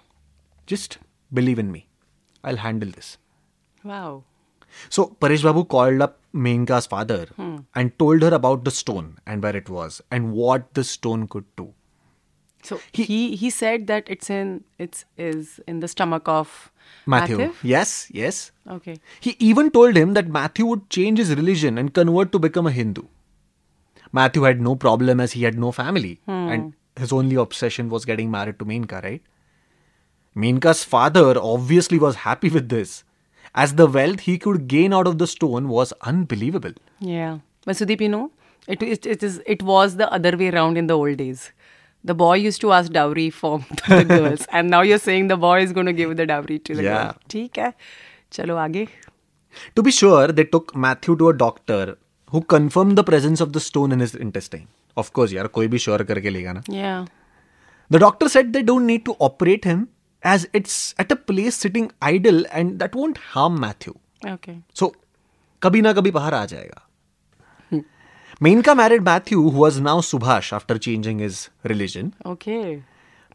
Just 0.66 0.98
believe 1.33 1.59
in 1.59 1.72
me. 1.72 1.87
I'll 2.44 2.57
handle 2.68 2.90
this. 2.90 3.16
Wow. 3.83 4.24
So 4.90 5.16
Paresh 5.18 5.42
Babu 5.42 5.64
called 5.64 6.03
up 6.03 6.20
Menka's 6.33 6.87
father 6.87 7.27
and 7.75 7.99
told 7.99 8.23
her 8.23 8.33
about 8.35 8.64
the 8.64 8.71
stone 8.71 9.19
and 9.27 9.43
where 9.43 9.57
it 9.57 9.69
was 9.69 10.01
and 10.11 10.33
what 10.33 10.75
the 10.75 10.85
stone 10.85 11.27
could 11.27 11.45
do. 11.57 11.73
So 12.62 12.79
He- 12.93 13.05
he 13.05 13.37
he, 13.37 13.51
said 13.51 13.87
that 13.87 14.09
it's 14.14 14.29
in 14.31 14.64
it's 14.79 15.05
is 15.16 15.61
in 15.66 15.81
the 15.81 15.88
stomach 15.88 16.29
of 16.29 16.73
Matthew. 17.07 17.38
Matthew. 17.38 17.71
Yes, 17.71 18.09
yes. 18.11 18.53
Okay. 18.69 18.97
He 19.21 19.35
even 19.38 19.71
told 19.71 19.97
him 19.97 20.12
that 20.14 20.29
Matthew 20.29 20.66
would 20.66 20.90
change 20.90 21.19
his 21.19 21.35
religion 21.35 21.79
and 21.79 21.95
convert 21.95 22.33
to 22.33 22.38
become 22.38 22.66
a 22.66 22.71
Hindu. 22.71 23.03
Matthew 24.12 24.43
had 24.43 24.61
no 24.61 24.75
problem 24.75 25.21
as 25.21 25.33
he 25.33 25.45
had 25.45 25.59
no 25.59 25.73
family 25.73 26.21
hmm. 26.27 26.49
and 26.57 26.75
his 26.97 27.12
only 27.12 27.37
obsession 27.37 27.88
was 27.88 28.05
getting 28.05 28.31
married 28.31 28.59
to 28.59 28.64
Menka, 28.64 29.03
right? 29.03 29.23
Menka's 30.35 30.85
father 30.85 31.38
obviously 31.38 31.99
was 31.99 32.16
happy 32.16 32.51
with 32.51 32.69
this 32.69 33.05
as 33.55 33.75
the 33.75 33.87
wealth 33.87 34.21
he 34.21 34.39
could 34.39 34.69
gain 34.69 34.93
out 34.93 35.07
of 35.07 35.19
the 35.19 35.27
stone 35.27 35.69
was 35.69 35.93
unbelievable. 36.03 36.73
Yeah. 37.01 37.39
But 37.65 37.77
Sudeep, 37.77 38.01
you 38.01 38.09
know, 38.09 38.31
it, 38.67 38.83
it, 38.83 39.07
it, 39.07 39.23
is, 39.23 39.43
it 39.47 39.63
was 39.63 39.97
the 39.97 40.11
other 40.13 40.37
way 40.37 40.51
around 40.51 40.79
in 40.79 40.87
the 40.87 40.97
old 40.97 41.17
days. 41.17 41.53
The 42.05 42.15
boy 42.15 42.37
used 42.37 42.61
to 42.63 42.73
ask 42.73 42.91
dowry 42.93 43.29
from 43.31 43.65
the 43.89 44.05
girls. 44.05 44.47
And 44.51 44.71
now 44.71 44.83
you're 44.83 44.99
saying 44.99 45.29
the 45.29 45.37
boy 45.37 45.63
is 45.63 45.73
going 45.73 45.87
to 45.87 45.93
give 45.93 46.17
the 46.17 46.27
dowry 46.27 46.59
to 46.61 46.75
the 46.75 46.83
yeah. 46.83 47.13
girl. 47.29 47.75
Chalo 48.31 48.57
aage. 48.57 48.89
To 49.75 49.83
be 49.83 49.91
sure, 49.91 50.29
they 50.29 50.45
took 50.45 50.75
Matthew 50.77 51.17
to 51.17 51.31
a 51.31 51.33
doctor 51.37 51.99
who 52.31 52.43
confirmed 52.43 52.97
the 52.97 53.05
presence 53.05 53.41
of 53.41 53.53
the 53.53 53.61
stone 53.61 53.93
in 53.93 54.01
his 54.01 54.15
intestine. 54.15 54.69
Of 54.97 55.13
course, 55.13 55.33
yaar, 55.33 55.49
koi 55.51 55.67
bhi 55.69 55.81
sure 55.81 55.99
karke 55.99 56.31
lega 56.37 56.55
na. 56.55 56.61
Yeah. 56.69 57.07
The 57.91 57.99
doctor 57.99 58.29
said 58.29 58.53
they 58.53 58.63
don't 58.63 58.87
need 58.87 59.05
to 59.07 59.17
operate 59.19 59.65
him 59.65 59.89
as 60.23 60.49
it's 60.53 60.95
at 60.99 61.11
a 61.13 61.17
place 61.17 61.57
sitting 61.57 61.91
idle 62.03 62.45
and 62.51 62.79
that 62.79 62.95
won't 62.95 63.19
harm 63.19 63.59
Matthew. 63.61 63.95
Okay. 64.25 64.61
So, 64.75 64.95
kabhi 65.61 65.83
na 65.83 65.93
kabhi 65.93 66.13
bahar 66.13 66.35
aa 66.35 66.47
jayega. 66.47 66.81
Menka 68.41 68.75
married 68.75 69.03
Matthew, 69.03 69.43
who 69.43 69.51
was 69.51 69.81
now 69.81 70.01
Subhash 70.01 70.51
after 70.51 70.79
changing 70.79 71.19
his 71.19 71.51
religion. 71.63 72.15
Okay. 72.25 72.83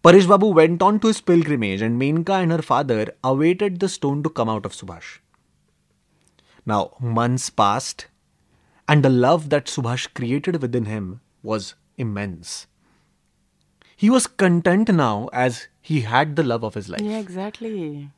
Paresh 0.03 0.27
Babu 0.27 0.47
went 0.47 0.81
on 0.81 0.99
to 0.99 1.07
his 1.07 1.21
pilgrimage, 1.21 1.81
and 1.81 2.01
Menka 2.01 2.41
and 2.41 2.51
her 2.51 2.63
father 2.63 3.13
awaited 3.23 3.79
the 3.79 3.87
stone 3.87 4.23
to 4.23 4.31
come 4.31 4.49
out 4.49 4.65
of 4.65 4.73
Subhash. 4.73 5.19
Now, 6.65 6.93
months 6.99 7.51
passed, 7.51 8.07
and 8.87 9.03
the 9.03 9.09
love 9.09 9.49
that 9.49 9.65
Subhash 9.65 10.11
created 10.15 10.59
within 10.59 10.85
him 10.85 11.21
was 11.43 11.75
immense. 11.97 12.65
He 13.95 14.09
was 14.09 14.27
content 14.27 14.89
now 14.89 15.29
as 15.31 15.67
he 15.81 16.01
had 16.01 16.35
the 16.35 16.43
love 16.43 16.63
of 16.63 16.73
his 16.73 16.89
life. 16.89 17.01
Yeah, 17.01 17.19
exactly. 17.19 18.09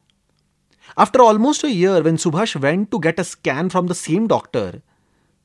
After 0.98 1.22
almost 1.22 1.64
a 1.64 1.72
year, 1.72 2.02
when 2.02 2.18
Subhash 2.18 2.60
went 2.60 2.92
to 2.92 3.00
get 3.00 3.20
a 3.20 3.24
scan 3.24 3.70
from 3.70 3.88
the 3.88 3.96
same 3.96 4.28
doctor, 4.28 4.82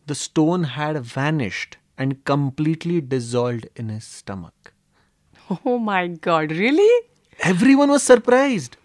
the 0.06 0.14
stone 0.14 0.64
had 0.64 1.02
vanished 1.02 1.76
and 1.98 2.24
completely 2.24 3.00
dissolved 3.00 3.68
in 3.76 3.88
his 3.88 4.04
stomach. 4.04 4.72
Oh 5.66 5.78
my 5.78 6.06
God! 6.06 6.52
Really? 6.52 7.06
Everyone 7.40 7.90
was 7.90 8.02
surprised. 8.02 8.76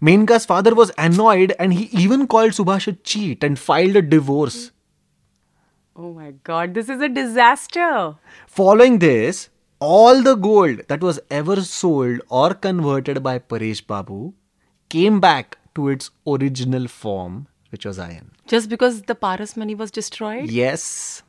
Menka's 0.00 0.44
father 0.46 0.74
was 0.74 0.92
annoyed 0.98 1.54
and 1.58 1.72
he 1.72 1.84
even 1.86 2.26
called 2.26 2.52
Subhash 2.52 2.86
a 2.86 2.92
cheat 2.92 3.42
and 3.42 3.58
filed 3.58 3.96
a 3.96 4.02
divorce. 4.02 4.70
Oh 5.96 6.12
my 6.12 6.32
God! 6.44 6.74
This 6.74 6.88
is 6.88 7.00
a 7.00 7.08
disaster. 7.08 8.16
Following 8.46 8.98
this, 8.98 9.48
all 9.78 10.22
the 10.22 10.34
gold 10.34 10.82
that 10.88 11.00
was 11.00 11.20
ever 11.30 11.60
sold 11.62 12.20
or 12.28 12.54
converted 12.54 13.22
by 13.22 13.38
Paresh 13.38 13.86
Babu 13.86 14.32
came 14.88 15.20
back 15.20 15.58
to 15.74 15.88
its 15.88 16.10
original 16.26 16.88
form, 16.88 17.48
which 17.70 17.84
was 17.84 17.98
iron. 17.98 18.30
Just 18.46 18.68
because 18.68 19.02
the 19.02 19.14
Parasmani 19.14 19.76
was 19.76 19.90
destroyed? 19.90 20.50
Yes. 20.50 21.22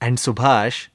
And 0.00 0.18
Subhash, 0.18 0.88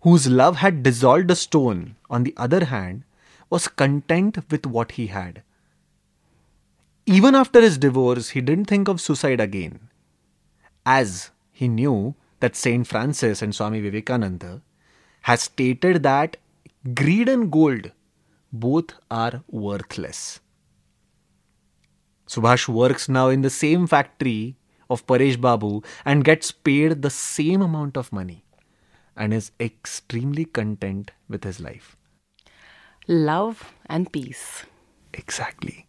whose 0.00 0.28
love 0.28 0.56
had 0.56 0.82
dissolved 0.82 1.30
a 1.30 1.36
stone, 1.36 1.96
on 2.08 2.24
the 2.24 2.34
other 2.36 2.64
hand, 2.66 3.04
was 3.50 3.68
content 3.68 4.38
with 4.50 4.64
what 4.64 4.92
he 4.92 5.08
had. 5.08 5.42
Even 7.04 7.34
after 7.34 7.60
his 7.60 7.76
divorce, 7.76 8.30
he 8.30 8.40
didn't 8.40 8.66
think 8.66 8.88
of 8.88 9.00
suicide 9.00 9.40
again, 9.40 9.90
as 10.86 11.30
he 11.50 11.68
knew 11.68 12.14
that 12.40 12.56
Saint 12.56 12.86
Francis 12.86 13.42
and 13.42 13.54
Swami 13.54 13.80
Vivekananda 13.80 14.62
has 15.22 15.42
stated 15.42 16.02
that 16.02 16.36
greed 16.94 17.28
and 17.28 17.50
gold 17.50 17.90
both 18.52 18.94
are 19.10 19.42
worthless. 19.48 20.40
Subhash 22.28 22.68
works 22.68 23.08
now 23.08 23.28
in 23.28 23.42
the 23.42 23.50
same 23.50 23.86
factory 23.86 24.56
of 24.88 25.06
Paresh 25.06 25.40
Babu 25.40 25.82
and 26.04 26.24
gets 26.24 26.50
paid 26.50 27.02
the 27.02 27.10
same 27.10 27.62
amount 27.62 27.96
of 27.96 28.12
money 28.12 28.44
and 29.16 29.34
is 29.34 29.52
extremely 29.60 30.44
content 30.44 31.10
with 31.28 31.44
his 31.44 31.60
life. 31.60 31.96
Love 33.06 33.72
and 33.86 34.12
peace. 34.12 34.64
Exactly. 35.12 35.86